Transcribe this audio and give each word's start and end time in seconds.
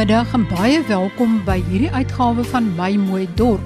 Goeiemiddag 0.00 0.30
en 0.32 0.44
baie 0.48 0.78
welkom 0.88 1.32
by 1.44 1.58
hierdie 1.60 1.90
uitgawe 1.92 2.40
van 2.48 2.70
My 2.72 2.94
Mooi 2.96 3.26
Dorp. 3.36 3.64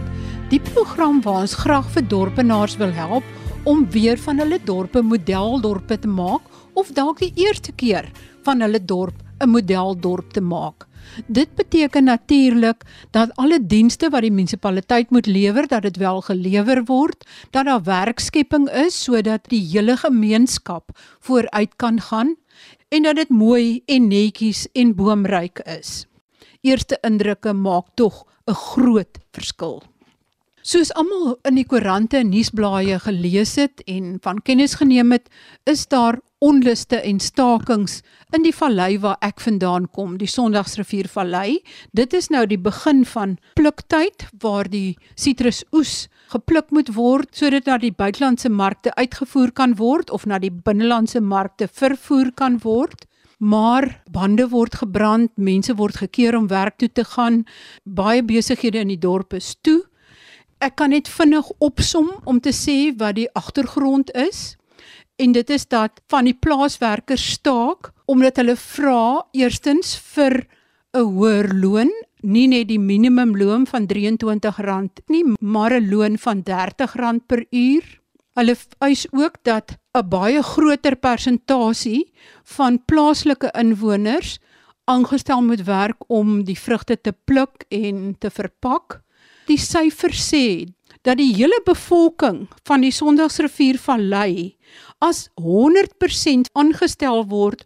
Die 0.51 0.59
program 0.59 1.21
waar 1.23 1.45
ons 1.45 1.53
graag 1.61 1.87
vir 1.95 2.03
dorpenaars 2.11 2.73
wil 2.81 2.91
help 2.91 3.67
om 3.71 3.85
weer 3.95 4.19
van 4.19 4.43
hulle 4.43 4.57
dorpe 4.67 4.99
modeldorpe 5.07 5.95
te 6.03 6.09
maak 6.11 6.49
of 6.75 6.89
dalk 6.97 7.21
die 7.23 7.31
eerste 7.39 7.71
keer 7.79 8.09
van 8.43 8.65
hulle 8.67 8.81
dorp 8.83 9.15
'n 9.39 9.49
modeldorp 9.49 10.33
te 10.35 10.41
maak. 10.41 10.89
Dit 11.29 11.55
beteken 11.55 12.05
natuurlik 12.11 12.83
dat 13.13 13.31
alle 13.37 13.61
dienste 13.67 14.11
wat 14.11 14.27
die 14.27 14.33
munisipaliteit 14.35 15.11
moet 15.11 15.27
lewer, 15.27 15.69
dat 15.69 15.83
dit 15.83 15.97
wel 15.97 16.21
gelewer 16.21 16.83
word, 16.85 17.25
dat 17.51 17.65
daar 17.67 17.83
werkskepping 17.83 18.67
is 18.71 19.05
sodat 19.05 19.47
die 19.49 19.63
hele 19.63 19.97
gemeenskap 19.97 20.91
vooruit 21.21 21.77
kan 21.77 22.01
gaan 22.01 22.35
en 22.89 23.03
dat 23.03 23.17
dit 23.17 23.29
mooi 23.29 23.83
en 23.87 24.09
netjies 24.09 24.67
en 24.73 24.95
boomryk 24.95 25.63
is. 25.79 26.07
Eerste 26.65 26.97
indrukke 27.05 27.53
maak 27.53 27.93
tog 27.95 28.25
'n 28.49 28.55
groot 28.55 29.19
verskil. 29.33 29.83
Soos 30.65 30.91
almal 30.97 31.35
in 31.45 31.59
die 31.59 31.67
koerante 31.69 32.17
en 32.17 32.31
nuusblaaie 32.33 32.97
gelees 33.05 33.51
het 33.61 33.83
en 33.85 34.17
van 34.25 34.39
kennis 34.41 34.79
geneem 34.81 35.13
het, 35.13 35.29
is 35.69 35.87
daar 35.93 36.21
onluste 36.41 36.97
en 37.05 37.21
stakings 37.21 37.99
in 38.33 38.47
die 38.47 38.55
vallei 38.55 38.99
waar 38.99 39.19
ek 39.21 39.41
vandaan 39.45 39.91
kom, 39.93 40.17
die 40.17 40.29
Sondagsrivier 40.29 41.09
Vallei. 41.09 41.59
Dit 41.93 42.17
is 42.17 42.31
nou 42.33 42.47
die 42.47 42.59
begin 42.59 43.05
van 43.05 43.37
pluktyd 43.61 44.25
waar 44.41 44.69
die 44.73 44.97
sitrusoes 45.21 46.09
gepluk 46.33 46.73
moet 46.73 46.95
word 46.97 47.29
sodat 47.37 47.69
na 47.69 47.77
die 47.79 47.93
buitelandse 47.93 48.49
markte 48.49 48.95
uitgevoer 48.97 49.53
kan 49.53 49.77
word 49.77 50.11
of 50.11 50.25
na 50.25 50.41
die 50.41 50.53
binnelandse 50.53 51.21
markte 51.21 51.69
vervoer 51.69 52.33
kan 52.33 52.57
word. 52.65 53.05
Maar 53.45 54.03
bande 54.09 54.47
word 54.49 54.79
gebrand, 54.81 55.35
mense 55.37 55.75
word 55.77 55.99
gekeer 56.01 56.37
om 56.39 56.47
werk 56.49 56.79
toe 56.81 56.89
te 56.89 57.05
gaan, 57.05 57.43
baie 57.85 58.23
besighede 58.25 58.81
in 58.81 58.93
die 58.95 59.01
dorp 59.01 59.37
is 59.37 59.53
toe. 59.61 59.83
Ek 60.65 60.79
kan 60.81 60.95
net 60.95 61.11
vinnig 61.13 61.51
opsom 61.61 62.09
om 62.25 62.41
te 62.41 62.55
sê 62.57 62.95
wat 62.97 63.19
die 63.19 63.29
agtergrond 63.37 64.15
is. 64.17 64.55
En 65.21 65.35
dit 65.37 65.51
is 65.51 65.69
dat 65.69 66.01
van 66.09 66.25
die 66.25 66.35
plaaswerkers 66.35 67.27
staak 67.37 67.93
omdat 68.09 68.41
hulle 68.41 68.57
vra 68.57 69.27
eerstens 69.37 69.93
vir 70.15 70.47
'n 70.95 71.05
hoër 71.05 71.53
loon 71.53 71.93
nie 72.23 72.47
net 72.49 72.69
die 72.69 72.81
minimumloon 72.81 73.67
van 73.67 73.87
R23 73.87 75.05
nie, 75.09 75.25
maar 75.41 75.73
'n 75.73 75.91
loon 75.91 76.19
van 76.19 76.43
R30 76.43 77.27
per 77.27 77.45
uur. 77.51 77.85
Hulle 78.35 78.57
eis 78.83 79.07
ook 79.13 79.37
dat 79.47 79.77
'n 79.95 80.09
baie 80.09 80.43
groter 80.43 80.97
persentasie 80.97 82.13
van 82.57 82.85
plaaslike 82.85 83.51
inwoners 83.53 84.39
aangestel 84.85 85.43
moet 85.43 85.65
werk 85.65 85.97
om 86.07 86.45
die 86.45 86.59
vrugte 86.59 87.01
te 87.01 87.13
pluk 87.25 87.65
en 87.69 88.17
te 88.19 88.31
verpak. 88.31 89.01
Die 89.47 89.59
syfer 89.59 90.13
sê 90.13 90.67
dat 91.03 91.17
die 91.17 91.35
hele 91.35 91.61
bevolking 91.65 92.49
van 92.65 92.81
die 92.81 92.93
Sondagsrivier 92.93 93.79
Vallei 93.79 94.57
as 94.99 95.29
100% 95.41 96.51
aangestel 96.53 97.27
word 97.29 97.65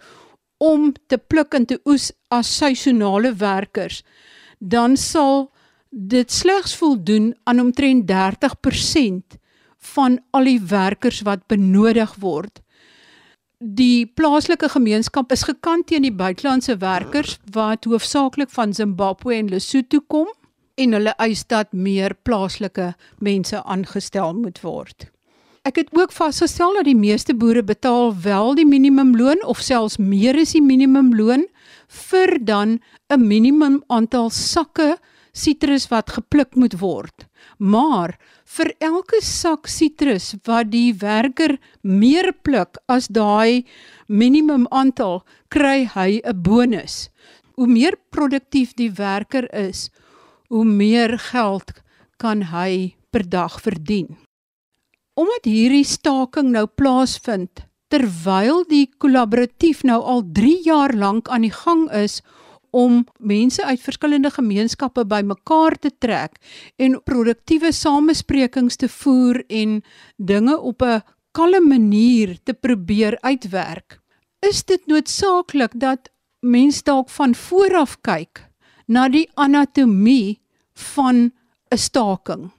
om 0.58 0.92
te 1.06 1.18
pluk 1.18 1.54
en 1.54 1.66
te 1.66 1.80
oes 1.84 2.12
as 2.28 2.56
seisonale 2.56 3.32
werkers 3.34 4.02
dan 4.58 4.96
sal 4.96 5.52
dit 5.90 6.30
slegs 6.32 6.74
voldoen 6.76 7.34
aan 7.44 7.60
omtrent 7.60 8.10
30% 8.10 9.38
van 9.78 10.18
al 10.30 10.44
die 10.44 10.60
werkers 10.60 11.22
wat 11.22 11.46
benodig 11.46 12.14
word. 12.18 12.62
Die 13.58 14.06
plaaslike 14.06 14.68
gemeenskap 14.68 15.32
is 15.32 15.42
gekant 15.42 15.88
teen 15.90 16.02
die 16.06 16.14
buitelandse 16.14 16.76
werkers 16.78 17.38
wat 17.52 17.84
hoofsaaklik 17.84 18.50
van 18.50 18.72
Zimbabwe 18.72 19.34
en 19.34 19.48
Lesotho 19.50 20.00
kom 20.06 20.28
en 20.78 20.94
hulle 20.94 21.14
eis 21.18 21.42
dat 21.46 21.72
meer 21.72 22.14
plaaslike 22.22 22.92
mense 23.18 23.62
aangestel 23.64 24.34
moet 24.34 24.60
word. 24.62 25.08
Ek 25.66 25.76
het 25.82 25.90
ook 25.92 26.14
vasgestel 26.14 26.78
dat 26.78 26.86
die 26.86 26.96
meeste 26.96 27.34
boere 27.34 27.64
betaal 27.66 28.14
wel 28.22 28.54
die 28.54 28.66
minimumloon 28.66 29.42
of 29.44 29.60
selfs 29.60 29.98
meer 29.98 30.38
as 30.38 30.54
die 30.54 30.62
minimumloon 30.62 31.48
vir 32.08 32.38
dan 32.40 32.78
'n 33.10 33.26
minimum 33.26 33.82
aantal 33.88 34.30
sakke 34.30 34.96
sitrus 35.32 35.88
wat 35.88 36.10
gepluk 36.10 36.54
moet 36.54 36.78
word. 36.80 37.26
Maar 37.58 38.18
vir 38.48 38.70
elke 38.80 39.20
sak 39.24 39.68
sitrus 39.68 40.32
wat 40.48 40.70
die 40.72 40.92
werker 41.02 41.58
meer 41.82 42.32
pluk 42.32 42.80
as 42.88 43.08
daai 43.12 43.64
minimum 44.08 44.66
aantal, 44.72 45.22
kry 45.52 45.84
hy 45.84 46.20
'n 46.24 46.42
bonus. 46.42 47.10
Hoe 47.56 47.66
meer 47.66 47.94
produktief 48.10 48.74
die 48.74 48.90
werker 48.90 49.48
is, 49.52 49.90
hoe 50.48 50.64
meer 50.64 51.18
geld 51.18 51.72
kan 52.18 52.42
hy 52.54 52.96
per 53.10 53.28
dag 53.28 53.60
verdien. 53.60 54.16
Omdat 55.14 55.44
hierdie 55.44 55.84
staking 55.84 56.52
nou 56.52 56.66
plaasvind 56.66 57.66
terwyl 57.90 58.64
die 58.68 58.86
kollaboratief 59.00 59.82
nou 59.84 60.00
al 60.02 60.22
3 60.22 60.62
jaar 60.64 60.92
lank 60.92 61.28
aan 61.28 61.42
die 61.42 61.54
gang 61.64 61.88
is 61.90 62.22
om 62.70 63.06
mense 63.18 63.64
uit 63.64 63.80
verskillende 63.80 64.30
gemeenskappe 64.30 65.04
bymekaar 65.06 65.78
te 65.78 65.90
trek 65.98 66.38
en 66.76 67.00
produktiewe 67.04 67.72
samesprekings 67.72 68.76
te 68.76 68.88
voer 68.88 69.44
en 69.48 69.82
dinge 70.16 70.58
op 70.58 70.82
'n 70.82 71.02
kalme 71.32 71.60
manier 71.60 72.38
te 72.42 72.54
probeer 72.54 73.18
uitwerk. 73.20 74.00
Is 74.40 74.64
dit 74.64 74.86
noodsaaklik 74.86 75.72
dat 75.80 76.10
mense 76.40 76.82
dalk 76.82 77.10
van 77.10 77.34
vooraf 77.34 77.96
kyk 78.00 78.44
na 78.86 79.08
die 79.08 79.28
anatomie 79.34 80.40
van 80.94 81.32
'n 81.70 81.76
staking? 81.76 82.50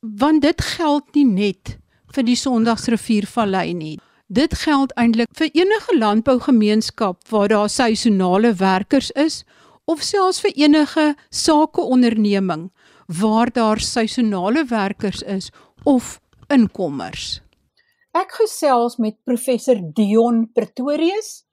Want 0.00 0.42
dit 0.42 0.60
geld 0.60 1.14
nie 1.14 1.24
net 1.24 1.78
vir 2.14 2.24
die 2.24 2.36
Sondagsriviervallei 2.36 3.74
nie. 3.74 3.98
Dit 4.28 4.54
geld 4.54 4.92
eintlik 4.96 5.28
vir 5.36 5.50
enige 5.52 5.98
landbougemeenskap 5.98 7.28
waar 7.28 7.48
daar 7.48 7.68
seisonale 7.68 8.54
werkers 8.54 9.10
is 9.10 9.44
of 9.84 10.02
selfs 10.02 10.40
vir 10.44 10.52
enige 10.64 11.14
sakeonderneming 11.30 12.70
waar 13.20 13.52
daar 13.52 13.80
seisonale 13.80 14.64
werkers 14.64 15.22
is 15.22 15.50
of 15.84 16.20
inkommers. 16.48 17.40
Ek 18.14 18.30
gesels 18.38 18.96
met 19.02 19.18
professor 19.26 19.80
Dion 19.96 20.44
Pretorius. 20.54 21.44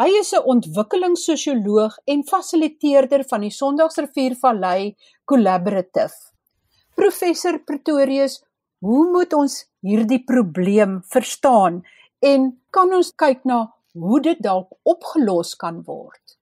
Hy 0.00 0.08
is 0.20 0.32
'n 0.32 0.44
ontwikkelingssosioloog 0.44 1.96
en 2.06 2.24
fasiliteerder 2.24 3.24
van 3.28 3.40
die 3.40 3.50
Sondagsriviervallei 3.50 4.96
Collaborative. 5.24 6.14
Professor 6.94 7.58
Pretorius, 7.58 8.42
hoe 8.78 9.10
moet 9.10 9.32
ons 9.32 9.64
hierdie 9.80 10.24
probleem 10.24 11.02
verstaan 11.02 11.82
en 12.20 12.60
kan 12.70 12.92
ons 12.92 13.12
kyk 13.16 13.44
na 13.44 13.72
hoe 13.92 14.20
dit 14.20 14.38
dalk 14.42 14.68
opgelos 14.84 15.54
kan 15.56 15.82
word? 15.82 16.39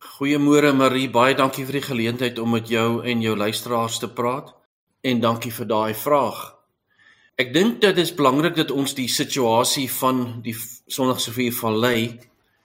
Goeiemôre 0.00 0.72
Marie, 0.72 1.10
baie 1.12 1.34
dankie 1.36 1.66
vir 1.68 1.76
die 1.76 1.84
geleentheid 1.84 2.38
om 2.40 2.54
met 2.56 2.70
jou 2.72 3.02
en 3.04 3.20
jou 3.20 3.34
luisteraars 3.36 3.98
te 4.00 4.08
praat 4.08 4.48
en 5.04 5.20
dankie 5.20 5.52
vir 5.52 5.68
daai 5.68 5.92
vraag. 5.92 6.38
Ek 7.36 7.52
dink 7.52 7.82
dit 7.84 8.00
is 8.00 8.14
belangrik 8.16 8.56
dat 8.56 8.72
ons 8.72 8.96
die 8.96 9.10
situasie 9.12 9.90
van 9.92 10.40
die 10.40 10.54
Sondagsrivier 10.56 11.52
Vallei 11.52 12.16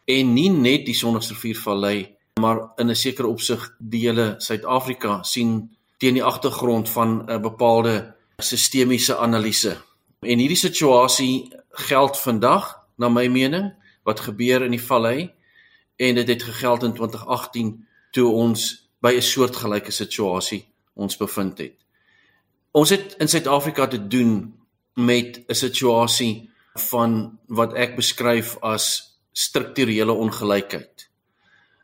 en 0.07 0.31
nie 0.31 0.47
net 0.47 0.87
die 0.87 0.95
Sondagsrivier 0.95 1.59
Vallei 1.59 1.97
maar 2.39 2.71
in 2.79 2.89
'n 2.89 2.95
sekere 2.95 3.27
opsig 3.27 3.67
die 3.79 4.07
hele 4.07 4.35
Suid-Afrika 4.39 5.23
sien 5.23 5.75
teen 5.99 6.13
die 6.13 6.23
agtergrond 6.23 6.89
van 6.89 7.27
'n 7.27 7.41
bepaalde 7.41 8.15
sistemiese 8.39 9.17
analise. 9.17 9.75
En 10.21 10.39
hierdie 10.39 10.63
situasie 10.67 11.51
geld 11.71 12.17
vandag 12.17 12.79
na 12.97 13.09
my 13.09 13.27
mening 13.27 13.73
wat 14.03 14.19
gebeur 14.19 14.63
in 14.63 14.71
die 14.71 14.87
vallei 14.87 15.34
en 15.95 16.15
dit 16.15 16.27
het 16.27 16.43
gegeld 16.43 16.83
in 16.83 16.93
2018 16.93 17.87
toe 18.11 18.31
ons 18.31 18.89
by 18.99 19.13
'n 19.15 19.21
soortgelyke 19.21 19.91
situasie 19.91 20.65
ons 20.93 21.17
bevind 21.17 21.57
het. 21.57 21.75
Ons 22.71 22.89
het 22.89 23.15
in 23.19 23.27
Suid-Afrika 23.27 23.87
te 23.87 24.07
doen 24.07 24.53
met 24.93 25.43
'n 25.47 25.53
situasie 25.53 26.49
van 26.73 27.39
wat 27.47 27.73
ek 27.73 27.95
beskryf 27.95 28.57
as 28.61 29.17
strukturele 29.31 30.11
ongelykheid. 30.11 31.09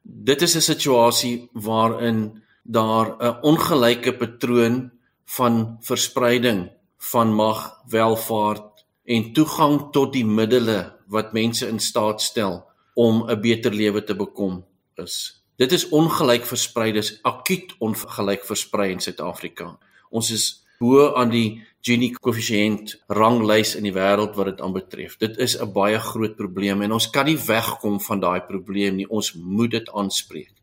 Dit 0.04 0.42
is 0.42 0.56
'n 0.56 0.62
situasie 0.62 1.50
waarin 1.54 2.44
daar 2.64 3.16
'n 3.20 3.38
ongelyke 3.42 4.14
patroon 4.14 4.92
van 5.26 5.78
verspreiding 5.80 6.72
van 6.98 7.34
mag, 7.34 7.82
welvaart 7.88 8.86
en 9.04 9.34
toegang 9.34 9.92
tot 9.92 10.14
die 10.14 10.26
middele 10.26 10.96
wat 11.08 11.34
mense 11.34 11.68
in 11.68 11.80
staat 11.80 12.22
stel 12.22 12.71
om 12.96 13.30
'n 13.30 13.42
beter 13.42 13.74
lewe 13.74 14.04
te 14.04 14.16
bekom 14.16 14.64
is. 14.96 15.44
Dit 15.58 15.72
is 15.72 15.90
ongelyk 15.90 16.46
versprei, 16.46 16.92
dis 16.92 17.20
akuut 17.22 17.76
ongelyk 17.80 18.46
versprei 18.46 18.92
in 18.92 19.00
Suid-Afrika. 19.00 19.78
Ons 20.10 20.32
is 20.32 20.64
bo 20.80 21.14
aan 21.14 21.30
die 21.30 21.62
Gini 21.82 22.12
koëffisiënt 22.14 22.92
ranglys 23.10 23.74
in 23.78 23.88
die 23.88 23.94
wêreld 23.94 24.36
wat 24.38 24.52
dit 24.52 24.60
aanbetref. 24.62 25.18
Dit 25.18 25.38
is 25.38 25.58
'n 25.58 25.74
baie 25.74 26.00
groot 26.00 26.36
probleem 26.36 26.82
en 26.82 26.92
ons 26.92 27.10
kan 27.10 27.26
nie 27.26 27.38
wegkom 27.38 28.00
van 28.00 28.20
daai 28.20 28.42
probleem 28.42 28.96
nie. 28.96 29.10
Ons 29.10 29.34
moet 29.34 29.72
dit 29.72 29.90
aanspreek. 29.90 30.54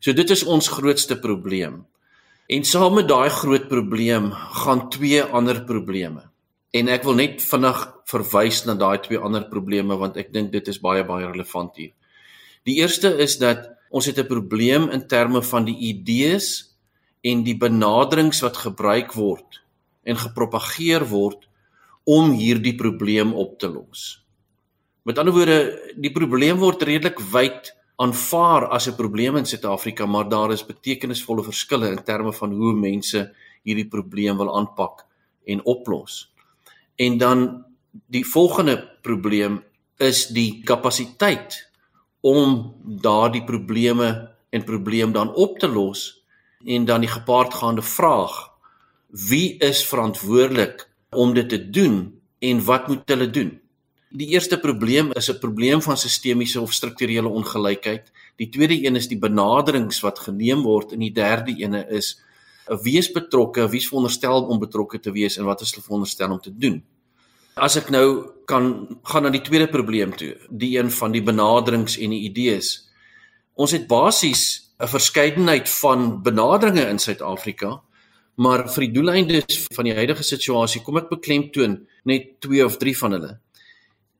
So 0.00 0.12
dit 0.12 0.30
is 0.30 0.44
ons 0.44 0.68
grootste 0.68 1.18
probleem. 1.18 1.86
En 2.48 2.64
saam 2.64 2.94
met 2.94 3.08
daai 3.08 3.30
groot 3.30 3.68
probleem 3.68 4.30
gaan 4.32 4.88
twee 4.90 5.22
ander 5.22 5.64
probleme. 5.64 6.29
En 6.70 6.88
ek 6.88 7.02
wil 7.02 7.18
net 7.18 7.42
vinnig 7.42 7.78
verwys 8.10 8.64
na 8.66 8.76
daai 8.78 9.00
twee 9.02 9.18
ander 9.18 9.48
probleme 9.50 9.96
want 9.98 10.16
ek 10.16 10.32
dink 10.32 10.52
dit 10.52 10.68
is 10.70 10.78
baie 10.82 11.02
baie 11.06 11.26
relevant 11.26 11.76
hier. 11.76 11.92
Die 12.68 12.78
eerste 12.78 13.10
is 13.18 13.38
dat 13.40 13.66
ons 13.90 14.06
het 14.06 14.18
'n 14.18 14.26
probleem 14.26 14.90
in 14.90 15.06
terme 15.06 15.42
van 15.42 15.64
die 15.64 15.76
idees 15.76 16.76
en 17.22 17.42
die 17.42 17.56
benaderings 17.56 18.40
wat 18.40 18.56
gebruik 18.56 19.12
word 19.12 19.62
en 20.04 20.16
gepropageer 20.16 21.04
word 21.08 21.48
om 22.04 22.30
hierdie 22.30 22.76
probleem 22.76 23.34
op 23.34 23.58
te 23.58 23.68
los. 23.68 24.24
Met 25.02 25.18
ander 25.18 25.34
woorde, 25.34 25.92
die 25.96 26.12
probleem 26.12 26.58
word 26.58 26.82
redelik 26.82 27.20
wyd 27.32 27.74
aanvaar 27.96 28.68
as 28.68 28.88
'n 28.88 28.96
probleem 28.96 29.36
in 29.36 29.46
Suid-Afrika, 29.46 30.06
maar 30.06 30.28
daar 30.28 30.52
is 30.52 30.66
betekenisvolle 30.66 31.42
verskille 31.42 31.90
in 31.90 32.04
terme 32.04 32.32
van 32.32 32.52
hoe 32.52 32.72
mense 32.72 33.34
hierdie 33.62 33.88
probleem 33.88 34.36
wil 34.36 34.56
aanpak 34.56 35.04
en 35.46 35.64
oplos. 35.64 36.29
En 37.00 37.16
dan 37.18 37.44
die 37.90 38.24
volgende 38.26 38.76
probleem 39.02 39.60
is 39.96 40.26
die 40.36 40.60
kapasiteit 40.64 41.56
om 42.20 42.74
daardie 43.00 43.44
probleme 43.48 44.10
en 44.50 44.64
probleem 44.68 45.12
dan 45.16 45.32
op 45.34 45.58
te 45.58 45.68
los 45.68 46.24
en 46.64 46.84
dan 46.84 47.00
die 47.00 47.10
gepaardgaande 47.10 47.82
vraag 47.82 48.36
wie 49.30 49.56
is 49.58 49.80
verantwoordelik 49.88 50.84
om 51.10 51.32
dit 51.34 51.48
te 51.48 51.60
doen 51.70 52.20
en 52.38 52.64
wat 52.64 52.88
moet 52.88 53.08
hulle 53.08 53.30
doen 53.30 53.60
Die 54.10 54.32
eerste 54.34 54.58
probleem 54.58 55.12
is 55.14 55.30
'n 55.30 55.38
probleem 55.38 55.82
van 55.82 55.96
sistemiese 55.96 56.60
of 56.60 56.72
strukturele 56.72 57.28
ongelykheid. 57.28 58.10
Die 58.36 58.48
tweede 58.48 58.86
een 58.86 58.96
is 58.96 59.08
die 59.08 59.18
benaderings 59.18 60.00
wat 60.00 60.18
geneem 60.18 60.62
word 60.62 60.92
en 60.92 60.98
die 60.98 61.12
derde 61.12 61.54
ene 61.56 61.86
is 61.88 62.20
wie 62.84 62.98
is 62.98 63.10
betrokke, 63.12 63.68
wie 63.70 63.80
is 63.80 63.88
veronderstel 63.88 64.46
om 64.46 64.60
betrokke 64.62 65.00
te 65.00 65.12
wees 65.12 65.38
en 65.38 65.44
wat 65.48 65.62
is 65.64 65.72
hulle 65.74 65.84
veronderstel 65.84 66.30
om 66.30 66.40
te 66.40 66.52
doen. 66.54 66.80
As 67.60 67.76
ek 67.76 67.90
nou 67.90 68.06
kan 68.48 68.70
gaan 69.04 69.26
na 69.26 69.32
die 69.34 69.42
tweede 69.44 69.68
probleem 69.68 70.14
toe, 70.16 70.34
die 70.48 70.76
een 70.78 70.90
van 70.94 71.12
die 71.12 71.22
benaderings 71.22 71.98
en 71.98 72.14
die 72.14 72.24
idees. 72.28 72.88
Ons 73.54 73.74
het 73.76 73.88
basies 73.88 74.72
'n 74.80 74.88
verskeidenheid 74.88 75.68
van 75.68 76.22
benaderinge 76.22 76.86
in 76.88 76.98
Suid-Afrika, 76.98 77.82
maar 78.36 78.68
vir 78.68 78.86
die 78.86 78.92
doeleindes 78.92 79.66
van 79.74 79.84
die 79.84 79.94
huidige 79.94 80.22
situasie 80.22 80.80
kom 80.82 80.96
ek 80.96 81.10
beklemtoon 81.10 81.86
net 82.04 82.40
twee 82.40 82.64
of 82.64 82.78
drie 82.78 82.96
van 82.96 83.12
hulle. 83.12 83.38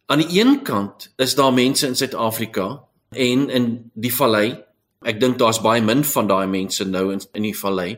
Aan 0.07 0.19
die 0.19 0.41
een 0.41 0.63
kant 0.63 1.13
is 1.17 1.35
daar 1.35 1.53
mense 1.53 1.87
in 1.87 1.97
Suid-Afrika 1.97 2.85
en 3.11 3.49
in 3.51 3.91
die 3.95 4.13
vallei. 4.13 4.59
Ek 5.03 5.21
dink 5.21 5.39
daar's 5.39 5.63
baie 5.63 5.81
min 5.81 6.05
van 6.05 6.27
daai 6.27 6.47
mense 6.47 6.85
nou 6.85 7.13
in 7.13 7.21
in 7.33 7.43
die 7.43 7.57
vallei 7.57 7.97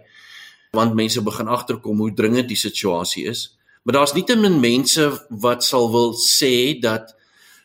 want 0.72 0.94
mense 0.94 1.22
begin 1.22 1.48
agterkom 1.48 1.98
hoe 1.98 2.14
dringend 2.16 2.48
die 2.48 2.56
situasie 2.56 3.26
is. 3.28 3.58
Maar 3.82 3.94
daar's 3.94 4.14
nietemin 4.14 4.60
mense 4.60 5.08
wat 5.28 5.64
sal 5.64 5.90
wil 5.92 6.14
sê 6.16 6.80
dat 6.80 7.14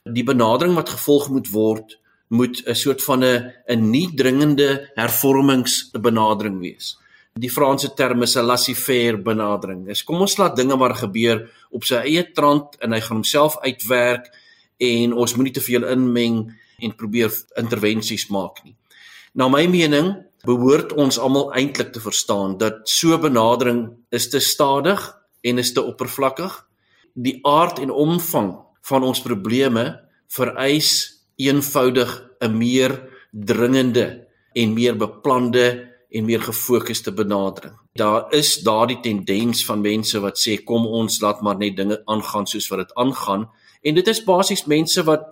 die 0.04 0.24
benadering 0.24 0.76
wat 0.76 0.90
gevolg 0.90 1.30
moet 1.30 1.52
word 1.52 1.98
moet 2.28 2.64
'n 2.68 2.76
soort 2.76 3.04
van 3.04 3.24
'n 3.24 3.54
'n 3.68 3.92
nie 3.92 4.10
dringende 4.16 4.92
hervormingsbenadering 4.96 6.60
wees 6.60 6.98
die 7.38 7.52
Franse 7.54 7.94
term 7.94 8.22
is 8.22 8.36
'n 8.36 8.46
laissez-faire 8.46 9.18
benadering. 9.18 9.86
Dis 9.86 10.04
kom 10.04 10.22
ons 10.22 10.38
laat 10.38 10.56
dinge 10.56 10.76
maar 10.76 10.96
gebeur 10.96 11.50
op 11.72 11.84
sy 11.84 11.96
eie 11.96 12.32
trant 12.34 12.76
en 12.82 12.92
hy 12.92 13.00
gaan 13.00 13.18
homself 13.18 13.58
uitwerk 13.62 14.30
en 14.78 15.14
ons 15.14 15.36
moenie 15.36 15.54
te 15.54 15.62
veel 15.62 15.84
inmeng 15.84 16.54
en 16.80 16.96
probeer 16.96 17.32
intervensies 17.56 18.28
maak 18.28 18.64
nie. 18.64 18.76
Na 19.34 19.48
my 19.48 19.68
mening 19.68 20.26
behoort 20.48 20.94
ons 20.96 21.20
almal 21.20 21.50
eintlik 21.60 21.92
te 21.94 22.02
verstaan 22.02 22.56
dat 22.62 22.88
so 22.88 23.18
benadering 23.20 23.90
is 24.16 24.30
te 24.32 24.40
stadig 24.40 25.02
en 25.44 25.60
is 25.60 25.74
te 25.74 25.84
oppervlakkig. 25.84 26.54
Die 27.14 27.40
aard 27.48 27.82
en 27.84 27.92
omvang 27.92 28.54
van 28.88 29.04
ons 29.04 29.22
probleme 29.22 29.84
vereis 30.32 30.92
eenvoudig 31.36 32.12
'n 32.40 32.58
meer 32.58 32.96
dringende 33.32 34.28
en 34.54 34.74
meer 34.74 34.96
beplande 34.96 35.94
en 36.10 36.26
meer 36.26 36.42
gefokusde 36.42 37.12
benadering. 37.12 37.76
Daar 37.94 38.34
is 38.34 38.56
daardie 38.64 39.00
tendens 39.00 39.66
van 39.66 39.82
mense 39.82 40.20
wat 40.20 40.40
sê 40.40 40.64
kom 40.64 40.86
ons 40.86 41.22
laat 41.22 41.42
maar 41.42 41.58
net 41.58 41.76
dinge 41.76 42.02
aangaan 42.06 42.48
soos 42.48 42.70
wat 42.70 42.80
dit 42.80 42.94
aangaan 42.96 43.50
en 43.82 43.96
dit 43.96 44.08
is 44.08 44.24
basies 44.24 44.66
mense 44.66 45.04
wat 45.04 45.24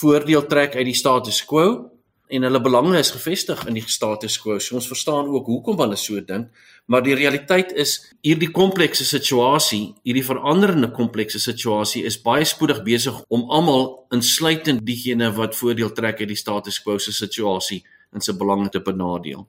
voordeel 0.00 0.46
trek 0.46 0.74
uit 0.76 0.84
die 0.84 0.94
status 0.94 1.44
quo 1.44 1.90
en 2.34 2.46
hulle 2.46 2.60
belange 2.62 2.98
is 2.98 3.12
gefestig 3.14 3.60
in 3.70 3.76
die 3.78 3.84
status 3.86 4.36
quo. 4.42 4.58
So 4.58 4.74
ons 4.78 4.88
verstaan 4.90 5.28
ook 5.30 5.46
hoekom 5.50 5.78
hulle 5.84 5.96
so 6.00 6.18
dink, 6.24 6.50
maar 6.90 7.04
die 7.04 7.14
realiteit 7.16 7.70
is 7.80 7.96
hierdie 8.26 8.50
komplekse 8.52 9.06
situasie, 9.06 9.94
hierdie 10.04 10.24
veranderende 10.26 10.90
komplekse 10.96 11.40
situasie 11.40 12.02
is 12.08 12.18
baie 12.20 12.44
spoedig 12.48 12.82
besig 12.86 13.20
om 13.32 13.46
almal 13.54 13.86
insluitend 14.14 14.82
diegene 14.86 15.30
wat 15.36 15.56
voordeel 15.56 15.94
trek 15.94 16.24
uit 16.24 16.32
die 16.32 16.40
status 16.40 16.80
quo 16.82 16.98
se 16.98 17.14
situasie 17.14 17.82
in 18.14 18.24
sy 18.24 18.34
belange 18.38 18.72
te 18.74 18.82
benadeel. 18.82 19.46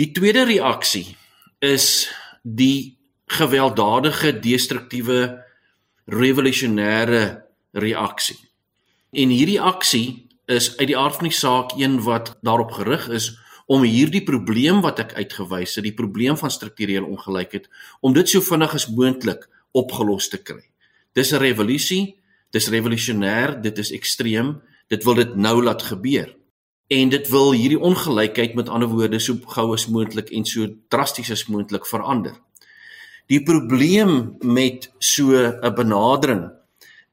Die 0.00 0.10
tweede 0.16 0.46
reaksie 0.48 1.04
is 1.60 2.08
die 2.42 2.96
gewelddadige 3.30 4.32
destruktiewe 4.42 5.20
revolusionêre 6.10 7.22
reaksie. 7.76 8.38
En 9.12 9.30
hierdie 9.30 9.60
aksie 9.60 10.29
is 10.50 10.72
uit 10.78 10.88
die 10.90 10.98
aard 10.98 11.20
van 11.20 11.28
die 11.28 11.36
saak 11.36 11.76
een 11.78 12.00
wat 12.02 12.34
daarop 12.42 12.74
gerig 12.74 13.08
is 13.08 13.30
om 13.70 13.84
hierdie 13.86 14.24
probleem 14.26 14.80
wat 14.82 14.98
ek 14.98 15.14
uitgewys 15.14 15.76
het, 15.78 15.86
die 15.86 15.94
probleem 15.94 16.36
van 16.36 16.50
strukturele 16.50 17.06
ongelykheid, 17.06 17.68
om 18.02 18.16
dit 18.16 18.28
so 18.28 18.42
vinnig 18.42 18.74
as 18.74 18.88
moontlik 18.90 19.46
opgelos 19.78 20.26
te 20.32 20.40
kry. 20.42 20.64
Dis 21.14 21.32
'n 21.32 21.38
revolusie, 21.38 22.16
dis 22.50 22.68
revolusionêr, 22.68 23.60
dit 23.62 23.78
is 23.78 23.92
ekstreem, 23.92 24.60
dit 24.88 25.04
wil 25.04 25.14
dit 25.14 25.36
nou 25.36 25.62
laat 25.62 25.82
gebeur 25.82 26.34
en 26.90 27.08
dit 27.08 27.28
wil 27.30 27.52
hierdie 27.54 27.78
ongelykheid 27.78 28.54
met 28.58 28.68
ander 28.68 28.88
woorde 28.90 29.20
so 29.22 29.38
gou 29.54 29.72
as 29.74 29.86
moontlik 29.86 30.32
en 30.34 30.44
so 30.44 30.66
drasties 30.90 31.30
as 31.30 31.46
moontlik 31.46 31.86
verander. 31.86 32.34
Die 33.30 33.42
probleem 33.46 34.36
met 34.42 34.90
so 34.98 35.30
'n 35.30 35.74
benadering 35.74 36.50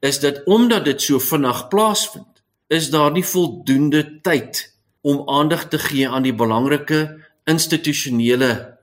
is 0.02 0.20
dat 0.20 0.42
omdat 0.46 0.86
dit 0.86 1.02
so 1.02 1.20
vinnig 1.20 1.68
plaasvind, 1.68 2.37
is 2.68 2.90
daar 2.90 3.12
nie 3.12 3.26
voldoende 3.26 4.20
tyd 4.22 4.64
om 5.02 5.24
aandag 5.30 5.68
te 5.72 5.80
gee 5.80 6.10
aan 6.10 6.26
die 6.26 6.36
belangrike 6.36 7.24
institusionele 7.48 8.78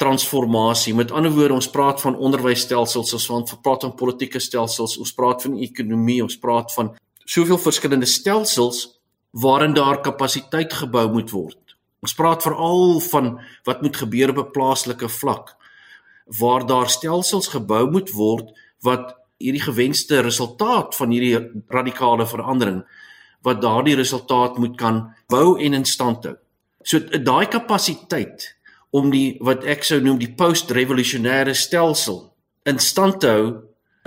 transformasie. 0.00 0.94
Met 0.94 1.12
ander 1.12 1.32
woorde, 1.32 1.56
ons 1.56 1.70
praat 1.70 2.00
van 2.00 2.16
onderwysstelsels, 2.16 3.28
ons 3.30 3.56
praat 3.62 3.86
van 3.86 3.94
politieke 3.96 4.40
stelsels, 4.40 4.98
ons 5.00 5.14
praat 5.16 5.42
van 5.42 5.56
ekonomie, 5.60 6.22
ons 6.22 6.38
praat 6.40 6.72
van 6.76 6.94
soveel 7.24 7.58
verskillende 7.58 8.08
stelsels 8.08 9.00
waarin 9.30 9.74
daar 9.76 10.00
kapasiteit 10.02 10.72
gebou 10.72 11.06
moet 11.12 11.30
word. 11.30 11.76
Ons 12.00 12.16
praat 12.16 12.42
veral 12.42 13.00
van 13.10 13.34
wat 13.68 13.82
moet 13.84 13.96
gebeur 13.96 14.32
op 14.32 14.38
'n 14.38 14.52
plaaslike 14.52 15.08
vlak 15.08 15.56
waar 16.38 16.66
daar 16.66 16.88
stelsels 16.90 17.48
gebou 17.48 17.90
moet 17.90 18.10
word 18.10 18.52
wat 18.80 19.16
hierdie 19.38 19.62
gewenste 19.62 20.20
resultaat 20.20 20.96
van 20.96 21.10
hierdie 21.10 21.62
radikale 21.68 22.26
verandering 22.26 22.84
wat 23.46 23.60
daardie 23.62 23.96
resultaat 23.98 24.58
moet 24.58 24.76
kan 24.78 25.02
bou 25.32 25.58
en 25.60 25.74
in 25.74 25.84
stand 25.88 26.24
hou. 26.28 26.36
So 26.84 27.00
daai 27.00 27.46
kapasiteit 27.52 28.50
om 28.96 29.10
die 29.12 29.38
wat 29.44 29.64
ek 29.68 29.84
sou 29.86 30.00
noem 30.02 30.18
die 30.20 30.32
post-revolusionêre 30.36 31.54
stelsel 31.54 32.24
in 32.68 32.80
stand 32.82 33.20
te 33.22 33.30
hou 33.30 33.46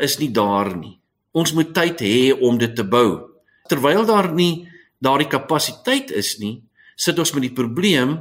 is 0.02 0.18
nie 0.20 0.32
daar 0.34 0.74
nie. 0.76 0.98
Ons 1.34 1.54
moet 1.58 1.74
tyd 1.74 2.02
hê 2.06 2.34
om 2.34 2.58
dit 2.62 2.76
te 2.76 2.86
bou. 2.86 3.34
Terwyl 3.70 4.06
daar 4.06 4.32
nie 4.34 4.68
daardie 5.04 5.30
kapasiteit 5.30 6.12
is 6.16 6.38
nie, 6.40 6.62
sit 6.96 7.18
ons 7.20 7.34
met 7.36 7.48
die 7.48 7.56
probleem 7.56 8.20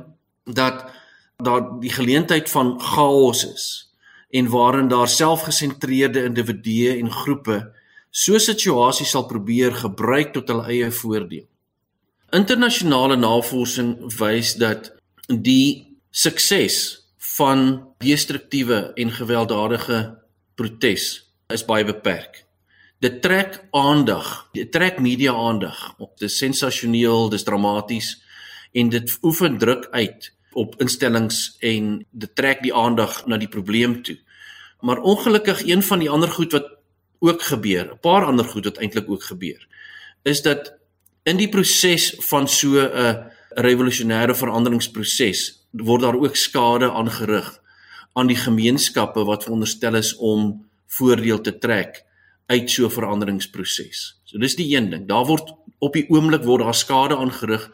dat 0.49 0.87
daar 1.43 1.65
die 1.83 1.93
geleentheid 1.93 2.51
van 2.51 2.75
chaos 2.81 3.45
is 3.47 3.67
en 4.33 4.49
waarin 4.49 4.89
daar 4.89 5.11
selfgesentreerde 5.11 6.25
individue 6.25 6.97
en 6.97 7.11
groepe 7.13 7.59
so 8.13 8.39
situasies 8.39 9.11
sal 9.15 9.25
probeer 9.31 9.75
gebruik 9.81 10.35
tot 10.37 10.53
hul 10.53 10.63
eie 10.69 10.91
voordeel. 10.93 11.49
Internasionale 12.33 13.17
navorsing 13.17 13.97
wys 14.21 14.55
dat 14.61 14.93
die 15.29 15.99
sukses 16.13 16.79
van 17.37 17.83
destruktiewe 18.05 18.93
en 19.01 19.13
gewelddadige 19.17 20.01
protes 20.57 21.11
is 21.53 21.65
baie 21.69 21.85
beperk 21.89 22.43
dit 23.03 23.23
trek 23.23 23.59
aandag. 23.71 24.49
Dit 24.55 24.71
trek 24.73 25.01
media 25.03 25.35
aandag. 25.35 25.95
Dit 25.99 26.29
is 26.29 26.39
sensasioneel, 26.39 27.29
dit 27.31 27.41
is 27.41 27.47
dramaties 27.47 28.15
en 28.73 28.89
dit 28.89 29.17
oefen 29.27 29.59
druk 29.59 29.89
uit 29.91 30.31
op 30.57 30.77
instellings 30.81 31.57
en 31.61 31.99
dit 32.11 32.35
trek 32.37 32.63
die 32.63 32.75
aandag 32.75 33.25
na 33.27 33.37
die 33.41 33.51
probleem 33.51 33.99
toe. 34.07 34.17
Maar 34.81 35.03
ongelukkig 35.03 35.67
een 35.67 35.83
van 35.83 35.99
die 35.99 36.11
ander 36.11 36.31
goed 36.31 36.55
wat 36.55 36.71
ook 37.23 37.43
gebeur, 37.43 37.93
'n 37.93 38.01
paar 38.01 38.25
ander 38.25 38.45
goed 38.45 38.65
wat 38.65 38.79
eintlik 38.79 39.11
ook 39.11 39.23
gebeur, 39.23 39.67
is 40.23 40.43
dat 40.43 40.75
in 41.23 41.37
die 41.37 41.49
proses 41.49 42.15
van 42.19 42.49
so 42.49 42.79
'n 42.79 43.31
revolusionêre 43.57 44.35
veranderingsproses 44.35 45.67
word 45.71 46.03
daar 46.03 46.19
ook 46.19 46.37
skade 46.37 46.91
aangerig 46.91 47.61
aan 48.13 48.27
die 48.27 48.37
gemeenskappe 48.37 49.25
wat 49.25 49.43
veronderstel 49.43 49.95
is 49.95 50.17
om 50.17 50.67
voordeel 50.87 51.41
te 51.41 51.59
trek 51.59 52.05
uit 52.47 52.71
so 52.71 52.85
'n 52.87 52.91
veranderingsproses. 52.91 54.21
So 54.25 54.39
dis 54.39 54.57
die 54.57 54.77
een 54.77 54.91
ding. 54.91 55.09
Daar 55.09 55.25
word 55.25 55.55
op 55.79 55.93
die 55.93 56.09
oomblik 56.09 56.45
word 56.45 56.63
daar 56.63 56.75
skade 56.75 57.17
aangerig 57.17 57.71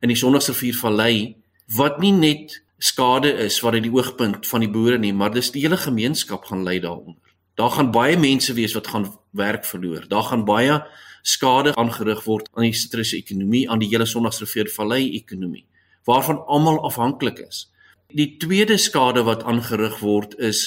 in 0.00 0.08
die 0.08 0.16
Sondagsrivier 0.16 0.74
Vallei 0.74 1.36
wat 1.76 2.00
nie 2.00 2.12
net 2.12 2.62
skade 2.78 3.32
is 3.32 3.60
wat 3.60 3.72
uit 3.72 3.82
die 3.82 3.92
oogpunt 3.92 4.46
van 4.46 4.60
die 4.60 4.70
boere 4.70 4.98
nie, 4.98 5.12
maar 5.12 5.32
dis 5.32 5.50
die 5.50 5.62
hele 5.62 5.76
gemeenskap 5.76 6.44
gaan 6.44 6.64
ly 6.64 6.80
daaronder. 6.80 7.29
Daar 7.60 7.70
gaan 7.70 7.90
baie 7.92 8.16
mense 8.16 8.54
wees 8.56 8.72
wat 8.72 8.86
gaan 8.88 9.10
werk 9.36 9.66
verloor. 9.68 10.06
Daar 10.08 10.22
gaan 10.22 10.44
baie 10.48 10.80
skade 11.22 11.74
aangerig 11.76 12.22
word 12.24 12.48
aan 12.54 12.64
die 12.64 12.76
sitrusekonomie, 12.76 13.66
aan 13.68 13.82
die 13.82 13.90
hele 13.90 14.06
Sondagsrivier 14.08 14.70
Vallei 14.72 15.10
ekonomie 15.18 15.66
waarvan 16.08 16.38
almal 16.48 16.78
afhanklik 16.88 17.42
is. 17.44 17.66
Die 18.08 18.38
tweede 18.40 18.78
skade 18.80 19.22
wat 19.28 19.42
aangerig 19.44 19.98
word 20.00 20.32
is 20.40 20.62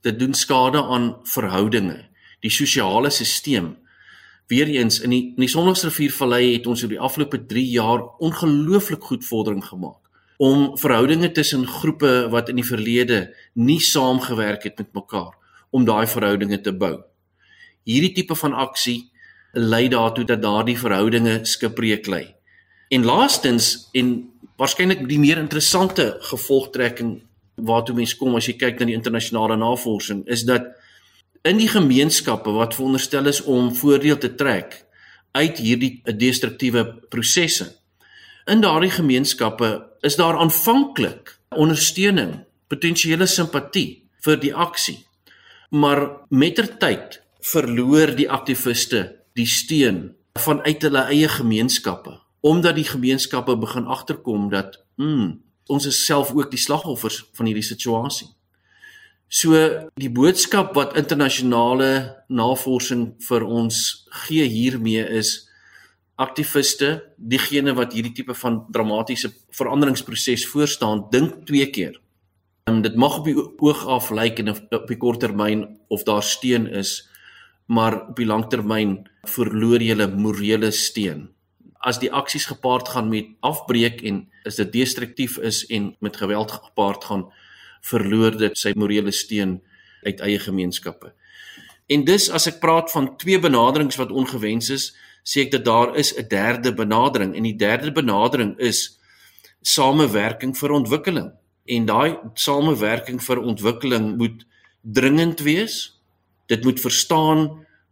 dit 0.00 0.16
doen 0.18 0.32
skade 0.34 0.80
aan 0.80 1.10
verhoudinge, 1.28 1.98
die 2.40 2.50
sosiale 2.50 3.10
stelsel. 3.12 3.74
Weereens 4.48 4.98
in 5.04 5.12
die 5.12 5.20
in 5.36 5.44
die 5.44 5.50
Sondagsrivier 5.52 6.14
Vallei 6.16 6.54
het 6.54 6.66
ons 6.66 6.82
oor 6.82 6.94
die 6.94 7.02
afgelope 7.08 7.42
3 7.52 7.66
jaar 7.74 8.06
ongelooflik 8.18 9.04
goed 9.12 9.28
vordering 9.28 9.60
gemaak 9.66 9.98
om 10.40 10.70
verhoudinge 10.80 11.28
tussen 11.36 11.66
groepe 11.68 12.30
wat 12.32 12.48
in 12.48 12.56
die 12.56 12.64
verlede 12.64 13.20
nie 13.60 13.78
saamgewerk 13.84 14.64
het 14.64 14.80
met 14.80 14.94
mekaar 14.96 15.36
om 15.70 15.84
daai 15.84 16.06
verhoudinge 16.10 16.60
te 16.64 16.72
bou. 16.72 16.96
Hierdie 17.88 18.12
tipe 18.16 18.36
van 18.36 18.54
aksie 18.54 19.10
lei 19.54 19.88
daartoe 19.90 20.24
dat 20.24 20.42
daardie 20.42 20.78
verhoudinge 20.78 21.40
skipbreek 21.48 22.06
lê. 22.06 22.22
En 22.90 23.06
laastens 23.06 23.88
en 23.94 24.12
waarskynlik 24.60 25.06
die 25.08 25.18
meer 25.18 25.38
interessante 25.38 26.16
gevolgtrekking 26.30 27.16
waartoe 27.60 27.96
mense 27.96 28.16
kom 28.18 28.36
as 28.36 28.48
jy 28.48 28.56
kyk 28.60 28.80
na 28.80 28.90
die 28.90 28.98
internasionale 28.98 29.56
navorsing 29.56 30.22
is 30.28 30.46
dat 30.48 30.70
in 31.48 31.60
die 31.60 31.68
gemeenskappe 31.68 32.52
wat 32.52 32.76
veronderstel 32.76 33.28
is 33.30 33.42
om 33.42 33.72
voordeel 33.74 34.18
te 34.20 34.34
trek 34.34 34.82
uit 35.36 35.60
hierdie 35.62 35.92
destruktiewe 36.04 36.84
prosesse 37.12 37.70
in 38.50 38.60
daardie 38.60 38.90
gemeenskappe 38.90 39.70
is 40.00 40.16
daar 40.16 40.38
aanvanklik 40.38 41.36
ondersteuning, 41.54 42.32
potensiële 42.68 43.26
simpatie 43.26 44.02
vir 44.24 44.38
die 44.40 44.52
aksie. 44.54 44.98
Maar 45.70 46.26
mettertyd 46.28 47.20
verloor 47.52 48.14
die 48.16 48.28
aktiviste 48.30 49.04
die 49.38 49.46
steun 49.46 50.10
vanuit 50.38 50.82
hulle 50.82 51.06
eie 51.12 51.28
gemeenskappe 51.30 52.18
omdat 52.40 52.78
die 52.78 52.88
gemeenskappe 52.88 53.56
begin 53.60 53.86
agterkom 53.86 54.48
dat 54.52 54.78
mm, 54.96 55.40
ons 55.68 55.86
is 55.86 56.04
self 56.06 56.32
ook 56.32 56.50
die 56.50 56.60
slagoffers 56.60 57.20
van 57.36 57.50
hierdie 57.50 57.66
situasie. 57.66 58.30
So 59.30 59.54
die 60.00 60.10
boodskap 60.10 60.72
wat 60.74 60.96
internasionale 60.98 62.24
navorsing 62.32 63.12
vir 63.28 63.44
ons 63.46 64.06
gee 64.24 64.48
hiermee 64.50 65.04
is 65.20 65.46
aktiviste, 66.20 66.98
diegene 67.16 67.76
wat 67.76 67.94
hierdie 67.94 68.12
tipe 68.16 68.34
van 68.36 68.64
dramatiese 68.72 69.30
veranderingsproses 69.56 70.48
voorstaan, 70.50 71.06
dink 71.12 71.44
twee 71.48 71.68
keer. 71.72 71.94
En 72.70 72.82
dit 72.82 72.94
mag 72.94 73.18
op 73.18 73.24
die 73.26 73.34
oog 73.34 73.80
af 73.90 74.10
lyk 74.14 74.38
en 74.38 74.52
op 74.54 74.86
die 74.86 74.98
kort 75.00 75.24
termyn 75.24 75.64
of 75.90 76.04
daar 76.06 76.22
steun 76.22 76.68
is, 76.70 77.08
maar 77.66 77.96
op 78.12 78.16
die 78.20 78.26
lang 78.26 78.44
termyn 78.52 78.92
verloor 79.26 79.82
jy 79.82 79.90
hulle 79.96 80.06
morele 80.14 80.70
steun. 80.70 81.24
As 81.82 81.98
die 81.98 82.12
aksies 82.14 82.46
gepaard 82.46 82.92
gaan 82.94 83.08
met 83.10 83.32
afbreek 83.46 84.04
en 84.06 84.20
is 84.46 84.60
dit 84.60 84.70
destruktief 84.76 85.38
is 85.50 85.64
en 85.66 85.96
met 85.98 86.20
geweld 86.22 86.54
gepaard 86.54 87.08
gaan, 87.10 87.26
verloor 87.90 88.38
dit 88.38 88.54
sy 88.58 88.72
morele 88.78 89.10
steun 89.10 89.58
uit 90.06 90.22
eie 90.22 90.38
gemeenskappe. 90.38 91.10
En 91.90 92.06
dis 92.06 92.28
as 92.30 92.46
ek 92.46 92.62
praat 92.62 92.92
van 92.94 93.16
twee 93.18 93.42
benaderings 93.42 93.98
wat 93.98 94.14
ongewens 94.14 94.70
is, 94.70 94.92
sê 95.26 95.48
ek 95.48 95.56
dat 95.58 95.66
daar 95.66 95.96
is 95.98 96.14
'n 96.14 96.28
derde 96.28 96.70
benadering 96.72 97.34
en 97.34 97.42
die 97.42 97.58
derde 97.58 97.90
benadering 97.90 98.54
is 98.58 99.00
samewerking 99.60 100.54
vir 100.54 100.70
ontwikkeling. 100.70 101.32
En 101.70 101.86
daai 101.86 102.18
samewerking 102.34 103.20
vir 103.22 103.42
ontwikkeling 103.52 104.16
moet 104.18 104.44
dringend 104.82 105.40
wees. 105.46 105.76
Dit 106.50 106.64
moet 106.66 106.80
verstaan 106.82 107.44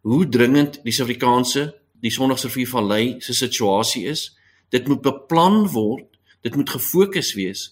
hoe 0.06 0.24
dringend 0.28 0.80
die 0.82 0.92
Suid-Afrikaanse, 0.94 1.68
die 2.02 2.10
Sondagsrivier 2.14 2.68
Vallei 2.70 3.18
se 3.22 3.34
situasie 3.34 4.06
is. 4.10 4.32
Dit 4.74 4.88
moet 4.88 5.02
beplan 5.02 5.66
word, 5.72 6.06
dit 6.42 6.54
moet 6.56 6.70
gefokus 6.70 7.32
wees, 7.38 7.68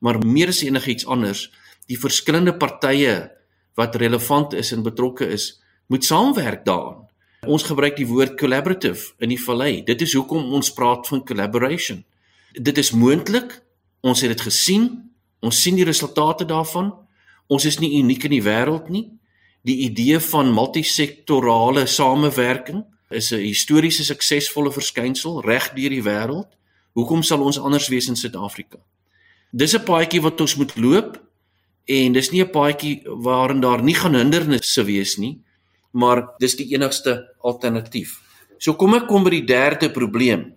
maar 0.00 0.20
meer 0.24 0.52
as 0.52 0.62
enigiets 0.64 1.06
anders, 1.06 1.48
die 1.90 1.98
verskillende 1.98 2.54
partye 2.56 3.30
wat 3.78 3.96
relevant 4.00 4.54
is 4.58 4.72
en 4.74 4.84
betrokke 4.86 5.28
is, 5.28 5.60
moet 5.90 6.04
saamwerk 6.06 6.64
daaraan. 6.66 7.06
Ons 7.48 7.64
gebruik 7.64 7.96
die 7.96 8.08
woord 8.08 8.36
collaborative 8.38 9.14
in 9.24 9.32
die 9.32 9.40
vallei. 9.40 9.80
Dit 9.86 10.02
is 10.04 10.12
hoekom 10.16 10.52
ons 10.56 10.72
praat 10.76 11.08
van 11.08 11.22
collaboration. 11.24 12.02
Dit 12.52 12.78
is 12.78 12.92
moontlik. 12.92 13.54
Ons 14.04 14.20
het 14.20 14.34
dit 14.34 14.42
gesien. 14.44 14.90
Ons 15.40 15.62
sien 15.62 15.76
die 15.76 15.84
resultate 15.84 16.44
daarvan. 16.44 16.92
Ons 17.48 17.64
is 17.64 17.78
nie 17.80 17.98
uniek 17.98 18.24
in 18.24 18.36
die 18.36 18.44
wêreld 18.44 18.88
nie. 18.88 19.08
Die 19.64 19.82
idee 19.84 20.20
van 20.20 20.52
multisektorale 20.52 21.86
samewerking 21.86 22.84
is 23.10 23.32
'n 23.32 23.40
historiese 23.40 24.04
suksesvolle 24.04 24.72
verskynsel 24.72 25.42
reg 25.42 25.72
deur 25.74 25.90
die 25.90 26.02
wêreld. 26.02 26.48
Hoekom 26.94 27.22
sal 27.22 27.42
ons 27.42 27.58
anders 27.58 27.88
wees 27.88 28.08
in 28.08 28.16
Suid-Afrika? 28.16 28.78
Dis 29.52 29.74
'n 29.74 29.84
paadjie 29.84 30.22
wat 30.22 30.40
ons 30.40 30.56
moet 30.56 30.76
loop 30.76 31.20
en 31.86 32.12
dis 32.12 32.30
nie 32.30 32.42
'n 32.42 32.50
paadjie 32.50 33.02
waarin 33.04 33.60
daar 33.60 33.82
nie 33.82 33.94
gaan 33.94 34.14
hindernisse 34.14 34.84
wees 34.84 35.18
nie 35.18 35.40
maar 35.90 36.34
dis 36.38 36.56
die 36.58 36.68
enigste 36.74 37.34
alternatief. 37.42 38.18
So 38.58 38.76
kom 38.78 38.94
ek 38.98 39.08
kom 39.08 39.24
by 39.26 39.34
die 39.38 39.46
derde 39.48 39.90
probleem. 39.92 40.50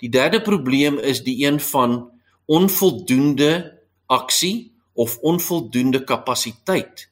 Die 0.00 0.10
derde 0.12 0.42
probleem 0.44 0.98
is 1.00 1.22
die 1.24 1.38
een 1.44 1.58
van 1.72 1.98
onvoldoende 2.46 3.78
aksie 4.06 4.72
of 4.94 5.18
onvoldoende 5.18 6.04
kapasiteit 6.04 7.08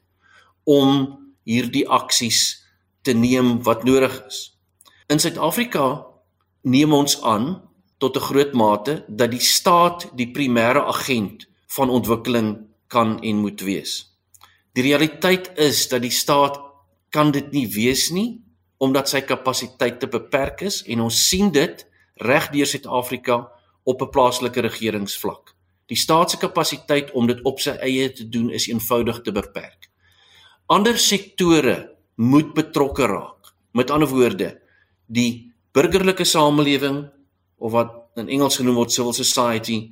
om 0.63 1.05
hierdie 1.43 1.85
aksies 1.87 2.65
te 3.05 3.13
neem 3.13 3.61
wat 3.63 3.83
nodig 3.85 4.15
is. 4.25 4.57
In 5.07 5.19
Suid-Afrika 5.21 6.05
neem 6.65 6.93
ons 6.93 7.21
aan 7.21 7.61
tot 7.97 8.17
'n 8.17 8.27
groot 8.29 8.53
mate 8.53 9.03
dat 9.07 9.31
die 9.31 9.39
staat 9.39 10.09
die 10.15 10.31
primêre 10.31 10.81
agent 10.85 11.47
van 11.67 11.89
ontwikkeling 11.89 12.67
kan 12.87 13.21
en 13.21 13.37
moet 13.37 13.61
wees. 13.61 14.15
Die 14.73 14.83
realiteit 14.83 15.51
is 15.57 15.87
dat 15.87 16.01
die 16.01 16.11
staat 16.11 16.59
kan 17.09 17.31
dit 17.31 17.51
nie 17.51 17.67
wees 17.67 18.09
nie 18.09 18.41
omdat 18.77 19.09
sy 19.09 19.21
kapasiteit 19.21 19.99
te 19.99 20.07
beperk 20.07 20.61
is 20.61 20.83
en 20.83 21.01
ons 21.01 21.27
sien 21.29 21.51
dit 21.51 21.85
reg 22.15 22.49
deur 22.49 22.65
Suid-Afrika 22.65 23.54
op 23.85 24.01
'n 24.01 24.09
plaaslike 24.09 24.61
regeringsvlak. 24.61 25.53
Die 25.85 25.97
staat 25.97 26.31
se 26.31 26.37
kapasiteit 26.37 27.11
om 27.11 27.27
dit 27.27 27.41
op 27.45 27.59
sy 27.59 27.75
eie 27.85 28.11
te 28.11 28.29
doen 28.29 28.49
is 28.49 28.67
eenvoudig 28.67 29.21
te 29.21 29.31
beperk. 29.31 29.89
Ander 30.65 30.97
sektore 30.97 31.93
moet 32.15 32.53
betrokke 32.53 33.05
raak. 33.05 33.53
Met 33.71 33.91
ander 33.91 34.09
woorde, 34.09 34.61
die 35.05 35.53
burgerlike 35.71 36.23
samelewing 36.23 37.09
of 37.57 37.71
wat 37.71 37.91
in 38.15 38.29
Engels 38.31 38.57
genoem 38.57 38.75
word 38.75 38.91
civil 38.91 39.13
society, 39.13 39.91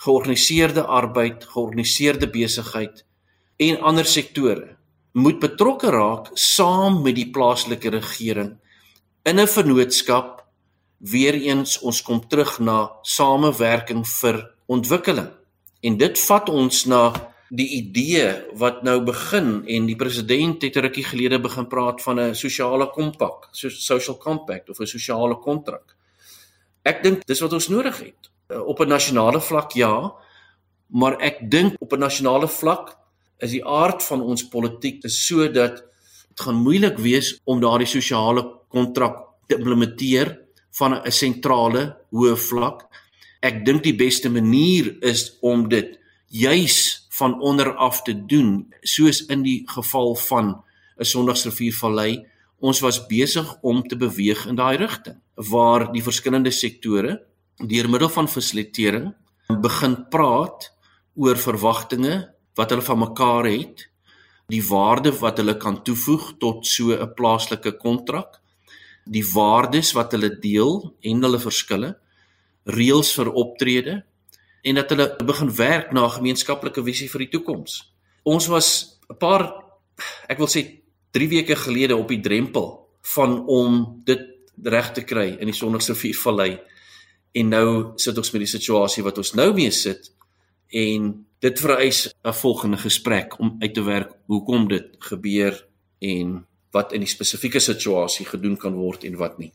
georganiseerde 0.00 0.84
arbeid, 0.86 1.44
georganiseerde 1.44 2.30
besigheid 2.30 3.04
en 3.60 3.80
ander 3.84 4.04
sektore 4.08 4.76
moet 5.12 5.40
betrokke 5.42 5.90
raak 5.90 6.30
saam 6.38 7.02
met 7.04 7.18
die 7.18 7.28
plaaslike 7.34 7.90
regering 7.90 8.56
in 9.22 9.40
'n 9.40 9.46
vennootskap 9.46 10.39
weer 11.00 11.34
eens 11.34 11.78
ons 11.80 12.02
kom 12.02 12.20
terug 12.28 12.58
na 12.60 12.90
samewerking 13.02 14.04
vir 14.20 14.42
ontwikkeling 14.68 15.30
en 15.80 15.96
dit 15.96 16.18
vat 16.28 16.48
ons 16.52 16.86
na 16.86 17.04
die 17.50 17.66
idee 17.80 18.28
wat 18.60 18.84
nou 18.86 19.00
begin 19.02 19.64
en 19.66 19.86
die 19.88 19.96
president 19.98 20.62
het 20.62 20.76
'n 20.76 20.84
rukkie 20.86 21.04
gelede 21.04 21.40
begin 21.40 21.66
praat 21.66 22.02
van 22.02 22.20
'n 22.20 22.34
sosiale 22.34 22.90
kompak, 22.90 23.48
so 23.52 23.68
social 23.68 24.16
compact 24.16 24.70
of 24.70 24.80
'n 24.80 24.86
sosiale 24.86 25.34
kontrak. 25.34 25.96
Ek 26.84 27.02
dink 27.02 27.26
dis 27.26 27.40
wat 27.40 27.52
ons 27.52 27.68
nodig 27.68 27.98
het. 27.98 28.30
Op 28.66 28.80
'n 28.80 28.88
nasionale 28.88 29.40
vlak 29.40 29.72
ja, 29.72 30.12
maar 30.86 31.20
ek 31.20 31.50
dink 31.50 31.76
op 31.80 31.92
'n 31.92 31.98
nasionale 31.98 32.48
vlak 32.48 32.96
is 33.38 33.50
die 33.50 33.64
aard 33.64 34.02
van 34.02 34.22
ons 34.22 34.48
politiek 34.48 35.04
is 35.04 35.26
sodat 35.26 35.76
dit 35.76 36.40
gaan 36.40 36.62
moeilik 36.62 36.98
wees 36.98 37.40
om 37.44 37.60
daardie 37.60 37.86
sosiale 37.86 38.44
kontrak 38.68 39.16
te 39.46 39.56
implementeer 39.56 40.38
van 40.78 40.94
'n 40.94 41.10
sentrale 41.10 41.96
hoë 42.10 42.36
vlak. 42.36 42.86
Ek 43.42 43.64
dink 43.64 43.82
die 43.82 43.96
beste 43.96 44.28
manier 44.30 44.96
is 45.02 45.38
om 45.40 45.68
dit 45.68 45.98
juis 46.28 47.06
van 47.10 47.40
onder 47.40 47.74
af 47.74 48.02
te 48.02 48.26
doen, 48.26 48.74
soos 48.82 49.26
in 49.26 49.42
die 49.42 49.62
geval 49.66 50.14
van 50.16 50.62
'n 50.98 51.04
Sondagsrivier 51.04 51.72
Vallei. 51.72 52.26
Ons 52.60 52.80
was 52.80 53.06
besig 53.06 53.56
om 53.62 53.82
te 53.82 53.96
beweeg 53.96 54.46
in 54.46 54.54
daai 54.54 54.76
rigting 54.76 55.16
waar 55.34 55.92
die 55.92 56.02
verskillende 56.02 56.50
sektore 56.50 57.22
deur 57.56 57.88
middel 57.88 58.08
van 58.08 58.28
fasilitering 58.28 59.14
begin 59.60 59.96
praat 60.08 60.70
oor 61.14 61.36
verwagtinge 61.36 62.34
wat 62.54 62.70
hulle 62.70 62.82
van 62.82 62.98
mekaar 62.98 63.44
het, 63.48 63.88
die 64.50 64.62
waarde 64.66 65.12
wat 65.20 65.38
hulle 65.38 65.56
kan 65.56 65.82
toevoeg 65.82 66.32
tot 66.38 66.66
so 66.66 66.92
'n 66.92 67.14
plaaslike 67.14 67.72
kontrak, 67.78 68.39
die 69.04 69.24
waardes 69.34 69.92
wat 69.92 70.12
hulle 70.12 70.38
deel 70.38 70.94
en 71.00 71.22
hulle 71.22 71.38
verskille, 71.38 71.94
reëls 72.64 73.12
vir 73.16 73.32
optrede 73.32 74.02
en 74.62 74.74
dat 74.74 74.90
hulle 74.92 75.08
begin 75.24 75.50
werk 75.56 75.92
na 75.92 76.04
'n 76.04 76.16
gemeenskaplike 76.18 76.82
visie 76.84 77.08
vir 77.08 77.18
die 77.18 77.32
toekoms. 77.38 77.92
Ons 78.24 78.46
was 78.46 78.98
'n 79.10 79.16
paar 79.16 79.64
ek 80.28 80.38
wil 80.38 80.48
sê 80.48 80.80
3 81.12 81.28
weke 81.28 81.56
gelede 81.56 81.96
op 81.96 82.08
die 82.08 82.20
drempel 82.20 82.88
van 83.14 83.46
om 83.46 84.02
dit 84.04 84.20
reg 84.62 84.92
te 84.92 85.02
kry 85.02 85.36
in 85.40 85.46
die 85.46 85.56
Sonderse 85.56 85.94
Viervallei. 85.94 86.60
En 87.32 87.48
nou 87.48 87.92
sit 87.96 88.16
ons 88.18 88.32
met 88.32 88.40
die 88.40 88.58
situasie 88.58 89.02
wat 89.02 89.18
ons 89.18 89.34
nou 89.34 89.52
mee 89.54 89.70
sit 89.70 90.12
en 90.68 91.26
dit 91.40 91.60
vereis 91.60 92.14
'n 92.24 92.32
volgende 92.32 92.76
gesprek 92.76 93.38
om 93.40 93.56
uit 93.60 93.74
te 93.74 93.82
werk 93.82 94.12
hoekom 94.26 94.68
dit 94.68 94.96
gebeur 94.98 95.66
en 95.98 96.46
wat 96.72 96.92
in 96.92 97.00
die 97.04 97.10
spesifieke 97.10 97.60
situasie 97.60 98.26
gedoen 98.26 98.56
kan 98.56 98.74
word 98.74 99.04
en 99.04 99.16
wat 99.20 99.38
nie. 99.38 99.52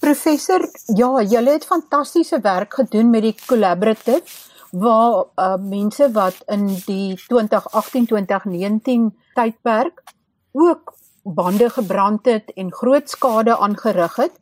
Professor, 0.00 0.62
ja, 0.94 1.22
julle 1.26 1.50
het 1.56 1.66
fantastiese 1.66 2.40
werk 2.40 2.74
gedoen 2.78 3.10
met 3.10 3.22
die 3.26 3.34
collaborative 3.46 4.22
waar 4.70 5.24
uh, 5.36 5.56
mense 5.56 6.10
wat 6.12 6.36
in 6.46 6.66
die 6.86 7.18
2018-2019 7.24 9.08
tydperk 9.34 10.02
ook 10.52 10.94
bande 11.22 11.70
gebrand 11.70 12.26
het 12.26 12.52
en 12.56 12.72
groot 12.72 13.10
skade 13.10 13.56
aangerig 13.56 14.16
het 14.16 14.32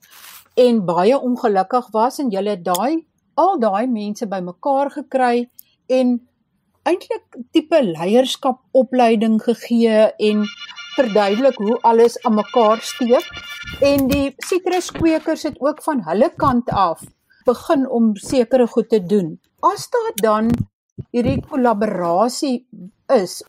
en 0.54 0.84
baie 0.84 1.18
ongelukkig 1.18 1.88
was 1.92 2.18
en 2.18 2.30
julle 2.30 2.62
daai 2.62 3.06
al 3.34 3.58
daai 3.60 3.86
mense 3.86 4.26
bymekaar 4.26 4.90
gekry 4.90 5.48
en 5.86 6.28
eintlik 6.86 7.36
tipe 7.52 7.82
leierskap 7.82 8.60
opleiding 8.72 9.42
gegee 9.42 10.10
en 10.30 10.44
verduidelik 10.96 11.58
hoe 11.60 11.76
alles 11.80 12.16
aan 12.22 12.38
mekaar 12.38 12.80
steek 12.80 13.26
en 13.84 14.08
die 14.08 14.34
sitruskweekers 14.48 15.42
het 15.48 15.60
ook 15.60 15.82
van 15.84 16.02
hulle 16.08 16.30
kant 16.36 16.70
af 16.70 17.04
begin 17.46 17.84
om 17.88 18.14
sekere 18.16 18.66
goed 18.66 18.88
te 18.88 19.02
doen. 19.02 19.36
As 19.60 19.88
daar 19.92 20.14
dan 20.22 20.50
hierdie 21.12 21.40
kollaborasie 21.44 22.66
is, 23.12 23.42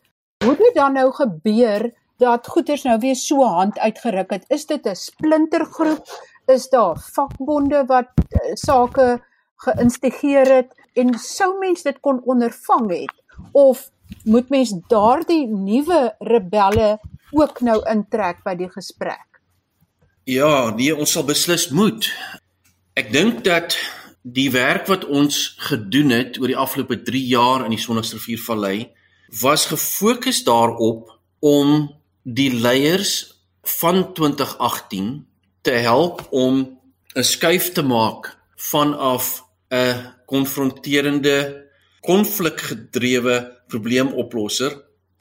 hoe 0.44 0.56
dit 0.56 0.74
dan 0.76 0.94
nou 0.98 1.08
gebeur 1.12 1.88
dat 2.18 2.46
goeders 2.46 2.84
nou 2.86 2.98
weer 3.02 3.16
so 3.16 3.46
hand 3.46 3.78
uitgeruk 3.78 4.30
het? 4.30 4.44
Is 4.48 4.66
dit 4.66 4.86
'n 4.86 4.94
splintergroep? 4.94 6.04
Is 6.46 6.68
daar 6.68 6.98
vakbonde 7.14 7.84
wat 7.86 8.08
uh, 8.16 8.54
sake 8.54 9.22
geïnstigeer 9.56 10.54
het 10.54 10.74
en 10.94 11.14
sou 11.18 11.58
mens 11.58 11.82
dit 11.82 12.00
kon 12.00 12.20
ondervang 12.24 12.90
het 12.90 13.14
of 13.52 13.90
moet 14.24 14.48
mens 14.48 14.72
daardie 14.88 15.46
nuwe 15.46 16.14
rebelle 16.18 16.98
ook 17.32 17.60
nou 17.60 17.78
intrek 17.90 18.42
by 18.44 18.54
die 18.54 18.70
gesprek? 18.72 19.40
Ja, 20.28 20.70
nee, 20.76 20.92
ons 20.96 21.12
sal 21.12 21.24
beslis 21.24 21.68
moet. 21.72 22.10
Ek 22.98 23.12
dink 23.12 23.44
dat 23.44 23.76
die 24.22 24.50
werk 24.52 24.88
wat 24.90 25.06
ons 25.06 25.54
gedoen 25.70 26.10
het 26.12 26.38
oor 26.40 26.50
die 26.50 26.58
afgelope 26.58 27.00
3 27.06 27.22
jaar 27.30 27.64
in 27.64 27.72
die 27.72 27.80
Sondagsriviervallei 27.80 28.90
was 29.40 29.68
gefokus 29.70 30.42
daarop 30.44 31.08
om 31.40 31.88
die 32.24 32.50
leiers 32.52 33.40
van 33.78 34.12
2018 34.14 35.26
te 35.62 35.70
help 35.70 36.26
om 36.30 36.78
'n 37.14 37.24
skuif 37.24 37.72
te 37.72 37.82
maak 37.82 38.36
vanaf 38.56 39.44
'n 39.70 40.14
konfronterende 40.26 41.64
konflikgedrewe 42.00 43.36
probleemoplosser 43.68 44.72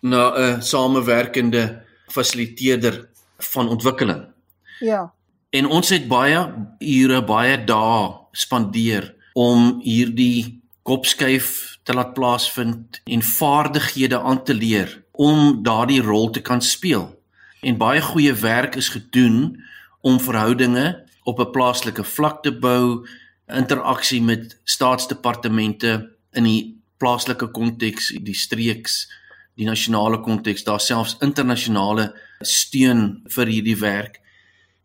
na 0.02 0.34
'n 0.36 0.62
samewerkende 0.62 1.84
fasiliteerder 2.08 3.08
van 3.38 3.70
ontwikkeling. 3.70 4.26
Ja. 4.80 5.13
En 5.50 5.65
ons 5.65 5.89
het 5.89 6.08
baie 6.08 6.39
ure, 6.80 7.24
baie 7.24 7.58
dae 7.65 8.13
spandeer 8.32 9.13
om 9.34 9.80
hierdie 9.84 10.62
kopskuif 10.88 11.78
te 11.84 11.93
laat 11.96 12.13
plaasvind 12.13 13.02
en 13.06 13.24
vaardighede 13.24 14.20
aan 14.20 14.43
te 14.43 14.54
leer 14.54 14.91
om 15.12 15.63
daardie 15.63 16.02
rol 16.02 16.30
te 16.30 16.41
kan 16.41 16.62
speel. 16.62 17.10
En 17.62 17.78
baie 17.78 18.02
goeie 18.02 18.34
werk 18.34 18.76
is 18.76 18.89
gedoen 18.93 19.63
om 20.02 20.20
verhoudinge 20.22 21.04
op 21.24 21.39
'n 21.39 21.52
plaaslike 21.52 22.04
vlak 22.04 22.43
te 22.43 22.52
bou, 22.52 23.08
interaksie 23.48 24.22
met 24.22 24.58
staatsdepartemente 24.63 26.12
in 26.32 26.43
die 26.43 26.78
plaaslike 26.98 27.48
konteks, 27.52 28.12
die 28.22 28.36
streeks, 28.36 29.08
die 29.58 29.65
nasionale 29.65 30.22
konteks, 30.22 30.63
daar 30.67 30.82
selfs 30.84 31.17
internasionale 31.26 32.12
steun 32.46 33.24
vir 33.34 33.50
hierdie 33.50 33.78
werk. 33.82 34.20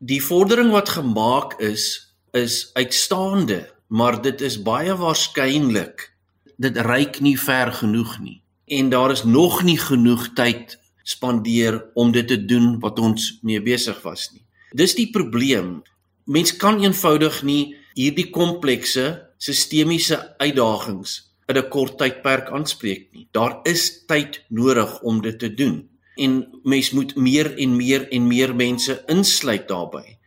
Die 0.00 0.22
vordering 0.24 0.72
wat 0.72 0.96
gemaak 0.96 1.58
is 1.60 2.08
is 2.32 2.70
uitstaande, 2.72 3.66
maar 3.92 4.16
dit 4.24 4.40
is 4.40 4.56
baie 4.64 4.94
waarskynlik 4.96 6.08
dit 6.56 6.78
reik 6.86 7.20
nie 7.20 7.36
ver 7.36 7.72
genoeg 7.76 8.16
nie 8.22 8.38
en 8.72 8.88
daar 8.88 9.10
is 9.12 9.24
nog 9.24 9.62
nie 9.62 9.78
genoeg 9.78 10.30
tyd 10.38 10.78
spandeer 11.02 11.82
om 11.94 12.12
dit 12.12 12.28
te 12.28 12.38
doen 12.44 12.78
wat 12.80 12.98
ons 12.98 13.38
mee 13.42 13.60
besig 13.60 13.98
was 14.06 14.30
nie. 14.32 14.44
Dis 14.72 14.94
die 14.96 15.10
probleem. 15.12 15.82
Mens 16.24 16.54
kan 16.56 16.78
eenvoudig 16.80 17.42
nie 17.42 17.74
hierdie 17.98 18.30
komplekse 18.32 19.28
sistemiese 19.42 20.20
uitdagings 20.38 21.18
in 21.52 21.62
'n 21.62 21.68
kort 21.68 21.98
tydperk 21.98 22.50
aanspreek 22.50 23.08
nie. 23.12 23.26
Daar 23.32 23.60
is 23.64 24.04
tyd 24.06 24.42
nodig 24.48 25.00
om 25.02 25.20
dit 25.22 25.38
te 25.38 25.54
doen 25.54 25.88
en 26.16 26.32
mens 26.62 26.90
moet 26.90 27.14
meer 27.16 27.56
en 27.56 27.76
meer 27.76 28.08
en 28.08 28.26
meer 28.26 28.54
mense 28.54 29.02
insluit 29.06 29.68
daarbey. 29.68 30.18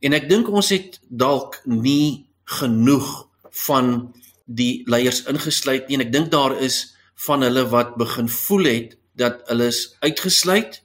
En 0.00 0.12
ek 0.12 0.28
dink 0.28 0.48
ons 0.48 0.68
het 0.70 1.00
dalk 1.08 1.62
nie 1.64 2.26
genoeg 2.44 3.26
van 3.66 4.12
die 4.44 4.84
leiers 4.86 5.24
ingesluit 5.26 5.88
nie 5.88 5.98
en 5.98 6.06
ek 6.06 6.12
dink 6.12 6.30
daar 6.30 6.54
is 6.62 6.94
van 7.26 7.42
hulle 7.42 7.64
wat 7.72 7.96
begin 7.96 8.28
voel 8.28 8.64
het 8.70 8.96
dat 9.16 9.40
hulle 9.48 9.70
is 9.72 9.96
uitgesluit, 10.04 10.82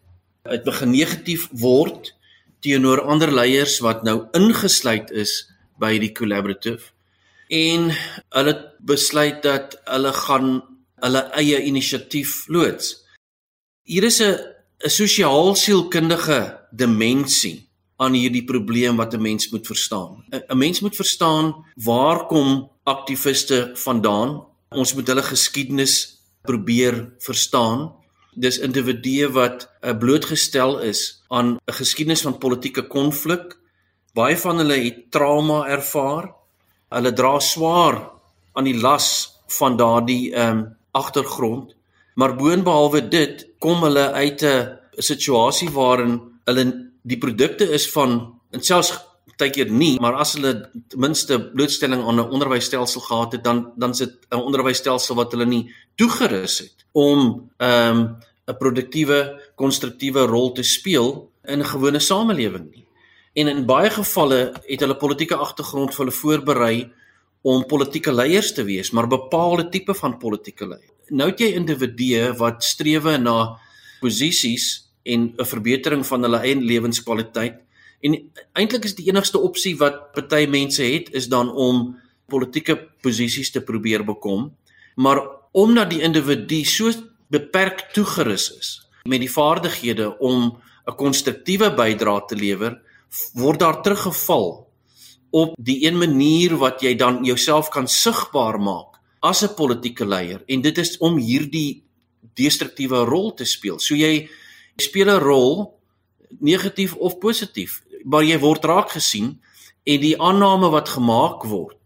dit 0.49 0.63
begin 0.63 0.91
negatief 0.91 1.49
word 1.51 2.13
teenoor 2.65 3.01
ander 3.01 3.31
leiers 3.33 3.79
wat 3.85 4.03
nou 4.07 4.23
ingesluit 4.37 5.11
is 5.11 5.51
by 5.81 5.97
die 6.01 6.13
collaborative 6.17 6.89
en 7.51 7.91
hulle 8.37 8.55
besluit 8.87 9.41
dat 9.43 9.75
hulle 9.91 10.13
gaan 10.15 10.61
hulle 11.03 11.21
eie 11.35 11.59
inisiatief 11.67 12.45
loods. 12.47 12.95
Hier 13.83 14.03
is 14.03 14.21
'n 14.21 14.37
'n 14.85 14.89
sosiaal 14.89 15.55
sielkundige 15.55 16.39
dimensie 16.71 17.69
aan 18.01 18.13
hierdie 18.13 18.45
probleem 18.45 18.97
wat 18.97 19.13
'n 19.13 19.21
mens 19.21 19.51
moet 19.51 19.67
verstaan. 19.67 20.23
'n 20.31 20.57
Mens 20.57 20.79
moet 20.79 20.95
verstaan 20.95 21.65
waar 21.75 22.25
kom 22.27 22.71
aktiviste 22.83 23.71
vandaan? 23.73 24.47
Ons 24.69 24.93
moet 24.93 25.07
hulle 25.07 25.23
geskiedenis 25.23 25.95
probeer 26.41 27.13
verstaan. 27.19 27.93
Dis 28.35 28.59
individue 28.59 29.29
wat 29.29 29.69
uh, 29.81 29.97
blootgestel 29.97 30.79
is 30.79 31.23
aan 31.27 31.47
'n 31.55 31.73
geskiedenis 31.73 32.21
van 32.21 32.37
politieke 32.37 32.87
konflik. 32.87 33.57
Baie 34.13 34.37
van 34.37 34.57
hulle 34.57 34.77
het 34.83 35.11
trauma 35.11 35.67
ervaar. 35.67 36.40
Hulle 36.91 37.13
dra 37.13 37.39
swaar 37.39 37.97
aan 38.53 38.67
die 38.67 38.77
las 38.77 39.07
van 39.59 39.77
daardie 39.77 40.33
ehm 40.33 40.57
um, 40.57 40.69
agtergrond. 40.91 41.75
Maar 42.19 42.35
boonbehalwe 42.35 43.07
dit 43.07 43.45
kom 43.59 43.83
hulle 43.83 44.11
uit 44.11 44.43
'n 44.43 44.77
situasie 44.97 45.69
waarin 45.69 46.19
hulle 46.45 46.91
die 47.01 47.17
produkte 47.17 47.71
is 47.71 47.91
van 47.91 48.33
en 48.51 48.61
selfs 48.61 48.91
partykeer 49.25 49.71
nie, 49.71 49.99
maar 49.99 50.19
as 50.21 50.33
hulle 50.33 50.51
ten 50.87 50.99
minste 50.99 51.39
blootstelling 51.53 52.03
aan 52.03 52.19
'n 52.19 52.31
onderwysstelsel 52.35 53.01
gehad 53.01 53.31
het, 53.31 53.43
dan 53.43 53.71
dan 53.75 53.95
sit 53.95 54.13
'n 54.29 54.35
onderwysstelsel 54.35 55.15
wat 55.15 55.31
hulle 55.31 55.45
nie 55.45 55.73
toegerus 55.95 56.59
het 56.59 56.85
om 56.91 57.49
ehm 57.57 57.97
um, 57.97 58.17
'n 58.47 58.57
produktiewe, 58.57 59.39
konstruktiewe 59.55 60.25
rol 60.25 60.51
te 60.51 60.63
speel 60.63 61.31
in 61.43 61.59
'n 61.59 61.65
gewone 61.73 61.99
samelewing 61.99 62.71
nie. 62.71 62.85
En 63.33 63.47
in 63.47 63.65
baie 63.65 63.89
gevalle 63.89 64.53
het 64.67 64.79
hulle 64.79 64.97
politieke 64.99 65.35
agtergrond 65.35 65.93
vir 65.95 66.05
hulle 66.05 66.15
voorberei 66.15 66.75
om 67.41 67.65
politieke 67.65 68.13
leiers 68.13 68.53
te 68.53 68.63
wees, 68.63 68.91
maar 68.91 69.07
bepaalde 69.07 69.69
tipe 69.69 69.93
van 69.93 70.17
politieke 70.17 70.67
leiers. 70.67 70.91
Nou 71.09 71.29
het 71.29 71.39
jy 71.39 71.53
individue 71.55 72.33
wat 72.37 72.63
strewe 72.63 73.17
na 73.17 73.57
posisies 74.01 74.87
en 75.03 75.33
'n 75.37 75.45
verbetering 75.45 76.05
van 76.05 76.23
hulle 76.23 76.39
eie 76.39 76.55
lewenskwaliteit 76.55 77.61
En 78.01 78.17
eintlik 78.57 78.85
is 78.89 78.95
die 78.97 79.07
enigste 79.11 79.39
opsie 79.41 79.75
wat 79.77 80.09
party 80.15 80.45
mense 80.49 80.83
het 80.83 81.11
is 81.17 81.27
dan 81.29 81.51
om 81.53 81.83
politieke 82.31 82.77
posisies 83.05 83.51
te 83.53 83.61
probeer 83.61 84.03
bekom. 84.05 84.49
Maar 84.95 85.21
omdat 85.51 85.91
die 85.93 86.01
individu 86.01 86.63
so 86.65 86.91
beperk 87.31 87.91
toegerus 87.93 88.49
is 88.57 88.69
met 89.03 89.21
die 89.21 89.31
vaardighede 89.31 90.17
om 90.19 90.57
'n 90.87 90.95
konstruktiewe 90.97 91.73
bydrae 91.73 92.25
te 92.27 92.35
lewer, 92.35 92.81
word 93.33 93.59
daar 93.59 93.81
teruggeval 93.81 94.67
op 95.31 95.55
die 95.59 95.85
een 95.85 95.97
manier 95.97 96.57
wat 96.59 96.81
jy 96.83 96.95
dan 96.95 97.23
jouself 97.23 97.69
kan 97.71 97.87
sigbaar 97.87 98.59
maak 98.59 98.99
as 99.19 99.43
'n 99.43 99.55
politieke 99.55 100.05
leier 100.05 100.43
en 100.47 100.61
dit 100.61 100.77
is 100.77 100.97
om 100.97 101.17
hierdie 101.17 101.83
destruktiewe 102.33 103.05
rol 103.05 103.33
te 103.33 103.45
speel. 103.45 103.79
So 103.79 103.95
jy 103.95 104.29
speel 104.77 105.09
'n 105.09 105.23
rol 105.23 105.79
negatief 106.39 106.95
of 106.95 107.19
positief, 107.19 107.83
maar 108.03 108.23
jy 108.23 108.39
word 108.39 108.65
raak 108.65 108.89
gesien 108.89 109.41
en 109.83 109.99
die 110.01 110.17
aanname 110.21 110.69
wat 110.69 110.89
gemaak 110.89 111.43
word 111.43 111.77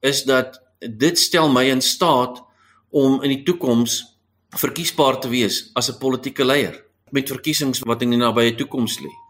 is 0.00 0.24
dat 0.24 0.60
dit 0.80 1.18
stel 1.18 1.48
my 1.48 1.64
in 1.64 1.80
staat 1.80 2.42
om 2.90 3.22
in 3.22 3.30
die 3.30 3.42
toekoms 3.42 4.04
verkiesbaar 4.50 5.20
te 5.20 5.28
wees 5.28 5.70
as 5.74 5.88
'n 5.90 5.98
politieke 5.98 6.44
leier 6.44 6.84
met 7.10 7.28
verkiesings 7.28 7.80
wat 7.80 8.02
in 8.02 8.10
die 8.10 8.18
nabye 8.18 8.54
toekoms 8.54 9.00
lê. 9.00 9.23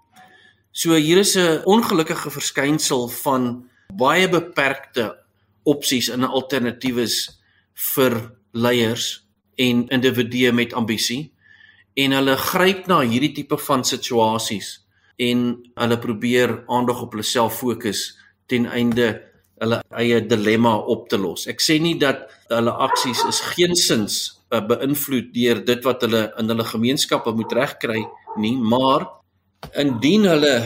So 0.74 0.96
hier 0.98 1.18
is 1.18 1.36
'n 1.36 1.62
ongelukkige 1.64 2.30
verskynsel 2.30 3.08
van 3.08 3.70
baie 3.94 4.28
beperkte 4.28 5.14
opsies 5.62 6.08
en 6.10 6.24
alternatiewes 6.24 7.30
vir 7.94 8.34
leiers 8.50 9.22
en 9.54 9.86
individue 9.88 10.52
met 10.52 10.74
ambisie 10.74 11.30
en 11.94 12.10
hulle 12.10 12.36
gryp 12.36 12.86
na 12.90 13.00
hierdie 13.06 13.32
tipe 13.32 13.58
van 13.58 13.84
situasies 13.84 14.82
en 15.16 15.62
hulle 15.74 15.98
probeer 15.98 16.64
aandag 16.66 17.02
op 17.06 17.14
hulle 17.14 17.22
self 17.22 17.58
fokus 17.62 18.18
ten 18.50 18.66
einde 18.66 19.22
hulle 19.62 19.78
eie 19.94 20.26
dilemma 20.26 20.74
op 20.76 21.08
te 21.08 21.16
los. 21.16 21.46
Ek 21.46 21.62
sê 21.62 21.78
nie 21.78 21.98
dat 21.98 22.26
hulle 22.50 22.74
aksies 22.74 23.22
is 23.30 23.40
geensins 23.54 24.40
uh, 24.50 24.58
beïnvloed 24.58 25.30
deur 25.34 25.64
dit 25.64 25.84
wat 25.84 26.02
hulle 26.02 26.32
in 26.38 26.50
hulle 26.50 26.66
gemeenskappe 26.66 27.30
moet 27.30 27.52
regkry 27.52 28.02
nie, 28.36 28.56
maar 28.58 29.06
indien 29.72 30.26
hulle 30.28 30.56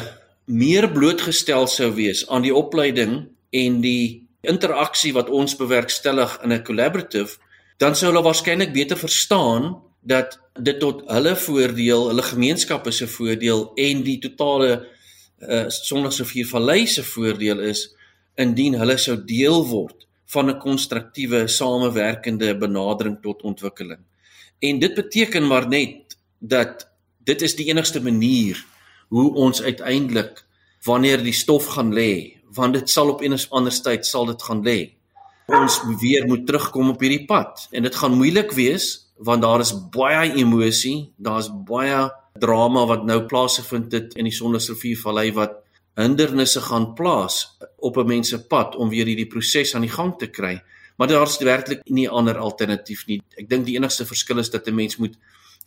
meer 0.49 0.89
blootgestel 0.93 1.67
sou 1.69 1.93
wees 1.95 2.25
aan 2.29 2.43
die 2.43 2.55
opleiding 2.55 3.29
en 3.51 3.81
die 3.85 4.29
interaksie 4.49 5.13
wat 5.13 5.31
ons 5.31 5.57
bewerkstellig 5.59 6.39
in 6.43 6.53
'n 6.53 6.65
collaborative, 6.65 7.39
dan 7.79 7.95
sou 7.95 8.11
hulle 8.11 8.25
waarskynlik 8.25 8.73
beter 8.73 8.97
verstaan 8.97 9.83
dat 10.03 10.39
dit 10.61 10.81
tot 10.81 11.03
hulle 11.07 11.37
voordeel, 11.37 12.09
hulle 12.09 12.23
gemeenskappe 12.23 12.91
se 12.91 13.07
voordeel 13.07 13.73
en 13.77 14.03
die 14.03 14.19
totale 14.19 14.87
uh 15.39 15.69
Sondagsrivier 15.69 16.47
Vallei 16.47 16.87
se 16.87 17.03
voordeel 17.03 17.61
is 17.61 17.95
indien 18.37 18.75
hulle 18.75 18.97
sou 18.99 19.17
deel 19.25 19.67
word 19.67 20.07
van 20.27 20.51
'n 20.51 20.59
konstruktiewe 20.59 21.49
samewerkende 21.49 22.57
benadering 22.59 23.19
tot 23.23 23.43
ontwikkeling. 23.43 24.01
En 24.59 24.79
dit 24.79 24.95
beteken 24.95 25.47
maar 25.47 25.69
net 25.69 26.17
dat 26.39 26.89
dit 27.25 27.43
is 27.43 27.55
die 27.55 27.67
enigste 27.67 28.01
manier 28.01 28.65
hoe 29.09 29.35
ons 29.35 29.63
uiteindelik 29.63 30.45
wanneer 30.85 31.23
die 31.23 31.33
stof 31.33 31.67
gaan 31.75 31.93
lê, 31.95 32.39
want 32.55 32.75
dit 32.79 32.91
sal 32.91 33.11
op 33.11 33.23
of 33.23 33.47
ander 33.51 33.83
tyd 33.83 34.07
sal 34.07 34.27
dit 34.27 34.43
gaan 34.43 34.63
lê. 34.65 34.95
Ons 35.49 35.81
weer 36.01 36.27
moet 36.27 36.47
terugkom 36.47 36.91
op 36.93 37.01
hierdie 37.01 37.25
pad 37.27 37.69
en 37.73 37.83
dit 37.83 37.95
gaan 37.95 38.17
moeilik 38.17 38.53
wees 38.53 39.09
want 39.19 39.43
daar 39.43 39.61
is 39.61 39.73
baie 39.91 40.31
emosie, 40.39 41.13
daar's 41.17 41.49
baie 41.51 42.07
drama 42.39 42.85
wat 42.87 43.07
nou 43.09 43.25
plaasgevind 43.27 43.93
het 43.93 44.15
in 44.15 44.29
die 44.29 44.35
Sondersriviervallei 44.35 45.33
wat 45.35 45.57
hindernisse 45.99 46.63
gaan 46.63 46.93
plaas 46.95 47.59
op 47.77 47.97
'n 47.99 48.07
mens 48.07 48.29
se 48.29 48.39
pad 48.47 48.77
om 48.77 48.89
weer 48.89 49.07
hierdie 49.07 49.27
proses 49.27 49.75
aan 49.75 49.83
die 49.83 49.97
gang 49.97 50.19
te 50.19 50.27
kry. 50.27 50.63
Maar 50.97 51.09
daar's 51.09 51.39
werklik 51.39 51.81
nie 51.85 52.07
'n 52.07 52.15
ander 52.15 52.39
alternatief 52.39 53.07
nie. 53.07 53.23
Ek 53.37 53.49
dink 53.49 53.67
die 53.67 53.77
enigste 53.77 54.07
verskil 54.07 54.39
is 54.39 54.51
dat 54.51 54.69
'n 54.69 54.75
mens 54.75 54.97
moet 54.97 55.17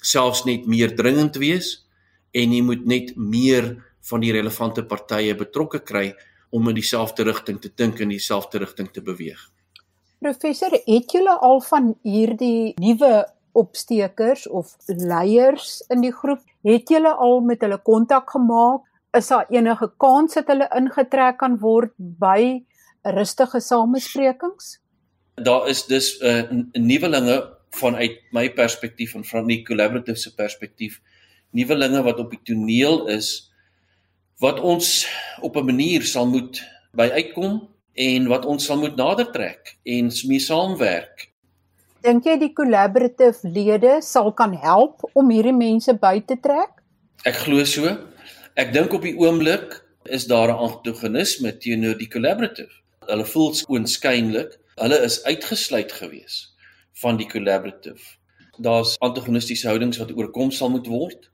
selfs 0.01 0.43
net 0.45 0.65
meer 0.65 0.95
dringend 0.95 1.35
wees 1.35 1.85
en 2.31 2.53
jy 2.53 2.61
moet 2.61 2.85
net 2.85 3.15
meer 3.15 3.75
van 4.09 4.23
die 4.23 4.31
relevante 4.31 4.83
partye 4.87 5.35
betrokke 5.35 5.79
kry 5.79 6.11
om 6.51 6.67
in 6.67 6.75
dieselfde 6.75 7.23
rigting 7.27 7.59
te 7.61 7.71
dink 7.75 7.99
en 7.99 8.11
dieselfde 8.11 8.59
rigting 8.63 8.89
te 8.91 9.01
beweeg. 9.01 9.39
Professor, 10.21 10.73
het 10.85 11.11
julle 11.11 11.33
al 11.41 11.61
van 11.65 11.93
hierdie 12.05 12.73
nuwe 12.79 13.25
opstekers 13.57 14.45
of 14.47 14.75
leiers 14.87 15.79
in 15.89 16.03
die 16.05 16.13
groep, 16.13 16.43
het 16.67 16.91
julle 16.93 17.13
al 17.13 17.41
met 17.45 17.63
hulle 17.65 17.79
kontak 17.81 18.29
gemaak? 18.35 18.85
Is 19.17 19.27
daar 19.27 19.49
enige 19.51 19.89
kans 19.99 20.37
dat 20.37 20.47
hulle 20.47 20.69
ingetrek 20.77 21.39
kan 21.41 21.57
word 21.59 21.91
by 21.97 22.61
rustige 23.03 23.59
samesprekings? 23.59 24.77
Daar 25.35 25.67
is 25.67 25.85
dus 25.85 26.19
'n 26.21 26.25
uh, 26.25 26.81
nuwelinge 26.81 27.57
vanuit 27.69 28.19
my 28.31 28.49
perspektief 28.53 29.15
en 29.15 29.25
van 29.25 29.47
die 29.47 29.63
collaborative 29.63 30.19
se 30.19 30.35
perspektief, 30.35 31.01
nuwelinge 31.51 32.03
wat 32.03 32.19
op 32.19 32.31
die 32.31 32.41
toneel 32.43 33.07
is 33.07 33.51
wat 34.39 34.59
ons 34.59 35.07
op 35.41 35.55
'n 35.57 35.65
manier 35.65 36.03
sal 36.03 36.27
moet 36.27 36.61
by 36.93 37.09
uitkom 37.09 37.67
en 37.93 38.27
wat 38.27 38.45
ons 38.45 38.65
sal 38.65 38.77
moet 38.77 38.95
nader 38.95 39.31
trek 39.31 39.77
en 39.83 40.11
mee 40.27 40.39
saamwerk 40.39 41.31
Dink 42.01 42.25
jy 42.25 42.33
die 42.41 42.53
collaborative 42.57 43.45
lede 43.45 43.99
sal 44.01 44.31
kan 44.33 44.55
help 44.57 45.03
om 45.13 45.29
hierdie 45.29 45.53
mense 45.53 45.93
by 45.93 46.17
te 46.25 46.33
trek? 46.41 46.71
Ek 47.29 47.35
glo 47.43 47.61
so. 47.63 47.91
Ek 48.57 48.73
dink 48.73 48.93
op 48.97 49.05
die 49.05 49.13
oomblik 49.13 49.85
is 50.09 50.25
daar 50.25 50.49
'n 50.49 50.57
antagonisme 50.65 51.51
teenoor 51.57 51.97
die 51.97 52.09
collaborative. 52.09 52.73
Hulle 53.05 53.25
voel 53.25 53.53
skoonskynlik 53.53 54.57
hulle 54.81 54.97
is 55.05 55.23
uitgesluit 55.23 55.91
gewees 55.91 56.55
van 57.01 57.17
die 57.17 57.27
collaborative. 57.27 58.01
Daar's 58.57 58.97
antagonistiese 58.99 59.67
houdings 59.67 59.97
wat 59.97 60.11
oorkom 60.11 60.51
sal 60.51 60.69
moet 60.69 60.87
word. 60.87 61.30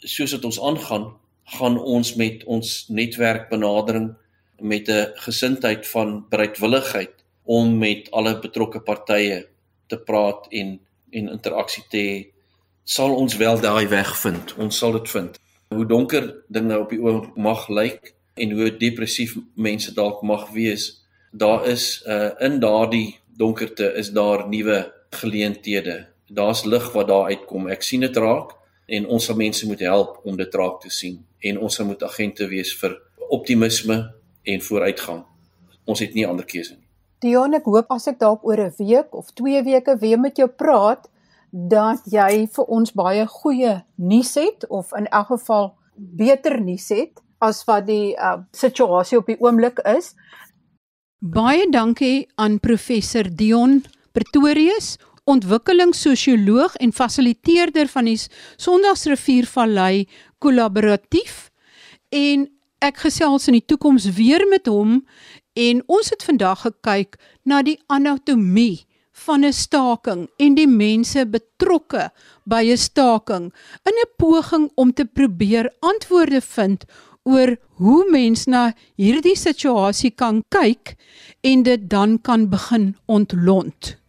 Soos 0.00 0.30
dit 0.30 0.44
ons 0.44 0.60
aangaan, 0.60 1.10
gaan 1.44 1.78
ons 1.78 2.14
met 2.14 2.44
ons 2.44 2.68
netwerkbenadering 2.88 4.14
met 4.60 4.88
'n 4.88 5.12
gesindheid 5.14 5.88
van 5.88 6.26
bereidwilligheid 6.28 7.14
om 7.44 7.78
met 7.78 8.10
alle 8.10 8.38
betrokke 8.38 8.80
partye 8.80 9.48
te 9.86 9.98
praat 9.98 10.46
en 10.50 10.80
en 11.10 11.28
interaksie 11.28 11.84
te 11.90 11.98
hê, 11.98 12.30
sal 12.84 13.14
ons 13.14 13.36
wel 13.36 13.60
daai 13.60 13.86
weg 13.90 14.10
vind. 14.20 14.54
Ons 14.58 14.78
sal 14.78 14.92
dit 14.92 15.10
vind. 15.10 15.38
Hoe 15.74 15.86
donker 15.86 16.44
dinge 16.48 16.78
op 16.78 16.90
die 16.90 17.02
oog 17.02 17.34
mag 17.36 17.68
lyk 17.68 18.14
en 18.34 18.50
hoe 18.50 18.70
depressief 18.76 19.36
mense 19.54 19.94
dalk 19.94 20.22
mag 20.22 20.50
wees, 20.50 21.04
daar 21.32 21.66
is 21.66 22.02
uh 22.06 22.30
in 22.38 22.60
daardie 22.60 23.18
donkerte 23.36 23.92
is 23.94 24.10
daar 24.10 24.48
nuwe 24.48 24.92
geleenthede. 25.10 26.06
Daar's 26.26 26.64
lig 26.64 26.92
wat 26.92 27.08
daar 27.08 27.24
uitkom. 27.24 27.68
Ek 27.68 27.82
sien 27.82 28.00
dit 28.00 28.16
raak 28.16 28.54
en 28.90 29.06
ons 29.06 29.24
sal 29.24 29.38
mense 29.38 29.66
moet 29.66 29.82
help 29.86 30.18
om 30.26 30.36
dit 30.36 30.54
raak 30.54 30.80
te 30.82 30.90
sien 30.90 31.20
en 31.46 31.60
ons 31.62 31.74
sal 31.74 31.86
moet 31.86 32.02
agente 32.02 32.46
wees 32.50 32.72
vir 32.80 32.96
optimisme 33.30 33.96
en 34.42 34.62
vooruitgang. 34.66 35.24
Ons 35.86 36.02
het 36.02 36.14
nie 36.14 36.26
ander 36.26 36.46
keuse 36.46 36.74
nie. 36.74 36.86
Dion, 37.20 37.54
ek 37.54 37.66
hoop 37.68 37.90
as 37.92 38.08
ek 38.08 38.18
dalk 38.18 38.44
oor 38.48 38.60
'n 38.60 38.72
week 38.78 39.14
of 39.14 39.30
2 39.36 39.62
weke 39.62 39.96
weer 40.00 40.18
met 40.18 40.36
jou 40.36 40.48
praat, 40.48 41.08
dat 41.50 42.06
jy 42.06 42.46
vir 42.46 42.64
ons 42.64 42.92
baie 42.94 43.26
goeie 43.26 43.82
nuus 43.96 44.34
het 44.34 44.66
of 44.68 44.92
in 44.96 45.06
elk 45.10 45.26
geval 45.26 45.74
beter 45.96 46.60
nuus 46.60 46.88
het 46.88 47.20
as 47.38 47.64
wat 47.64 47.86
die 47.86 48.14
uh, 48.14 48.38
situasie 48.52 49.18
op 49.18 49.26
die 49.26 49.38
oomblik 49.40 49.80
is. 49.84 50.14
Baie 51.20 51.66
dankie 51.70 52.28
aan 52.36 52.60
professor 52.60 53.28
Dion 53.28 53.82
Pretorius, 54.12 54.96
ontwikkelingssosioloog 55.30 56.74
en 56.82 56.92
fasiliteerder 56.92 57.88
van 57.88 58.10
die 58.10 58.18
Sondagsriviervallei 58.56 60.06
kollaboratief 60.38 61.50
en 62.10 62.48
ek 62.80 63.04
gesels 63.04 63.46
in 63.48 63.58
die 63.58 63.66
toekoms 63.68 64.08
weer 64.16 64.46
met 64.48 64.66
hom 64.66 65.02
En 65.52 65.82
ons 65.86 66.10
het 66.10 66.22
vandag 66.22 66.62
gekyk 66.62 67.16
na 67.42 67.62
die 67.66 67.78
anatomie 67.86 68.86
van 69.24 69.44
'n 69.44 69.52
staking 69.52 70.28
en 70.38 70.54
die 70.54 70.68
mense 70.68 71.26
betrokke 71.26 72.10
by 72.44 72.62
'n 72.70 72.76
staking 72.76 73.52
in 73.88 73.96
'n 73.98 74.12
poging 74.16 74.70
om 74.74 74.92
te 74.92 75.04
probeer 75.04 75.72
antwoorde 75.80 76.40
vind 76.40 76.84
oor 77.22 77.56
hoe 77.70 78.10
mens 78.10 78.46
na 78.46 78.72
hierdie 78.96 79.36
situasie 79.36 80.10
kan 80.10 80.42
kyk 80.48 80.96
en 81.40 81.62
dit 81.62 81.90
dan 81.90 82.20
kan 82.20 82.48
begin 82.48 82.96
ontlont. 83.06 83.99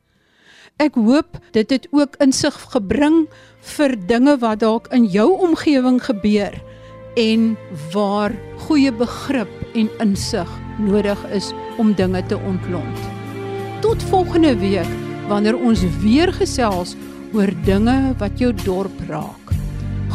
Ek 0.82 0.96
hoop 0.98 1.38
dit 1.54 1.70
het 1.70 1.84
ook 1.94 2.16
insig 2.24 2.56
gebring 2.74 3.28
vir 3.76 3.94
dinge 4.10 4.34
wat 4.42 4.64
dalk 4.64 4.88
in 4.96 5.06
jou 5.14 5.28
omgewing 5.46 6.00
gebeur 6.02 6.56
en 7.22 7.52
waar 7.94 8.34
goeie 8.66 8.90
begrip 8.90 9.52
en 9.78 9.92
insig 10.02 10.50
nodig 10.82 11.22
is 11.38 11.52
om 11.78 11.94
dinge 11.94 12.24
te 12.26 12.40
ontlont. 12.40 13.04
Tot 13.86 14.04
volgende 14.10 14.56
week 14.58 14.90
wanneer 15.30 15.60
ons 15.60 15.84
weer 16.02 16.34
gesels 16.34 16.96
oor 17.36 17.54
dinge 17.68 18.16
wat 18.18 18.42
jou 18.42 18.50
dorp 18.64 19.06
raak. 19.12 19.54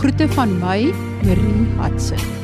Groete 0.01 0.27
van 0.35 0.59
my, 0.59 0.91
Marie 1.23 1.69
Hudson. 1.79 2.36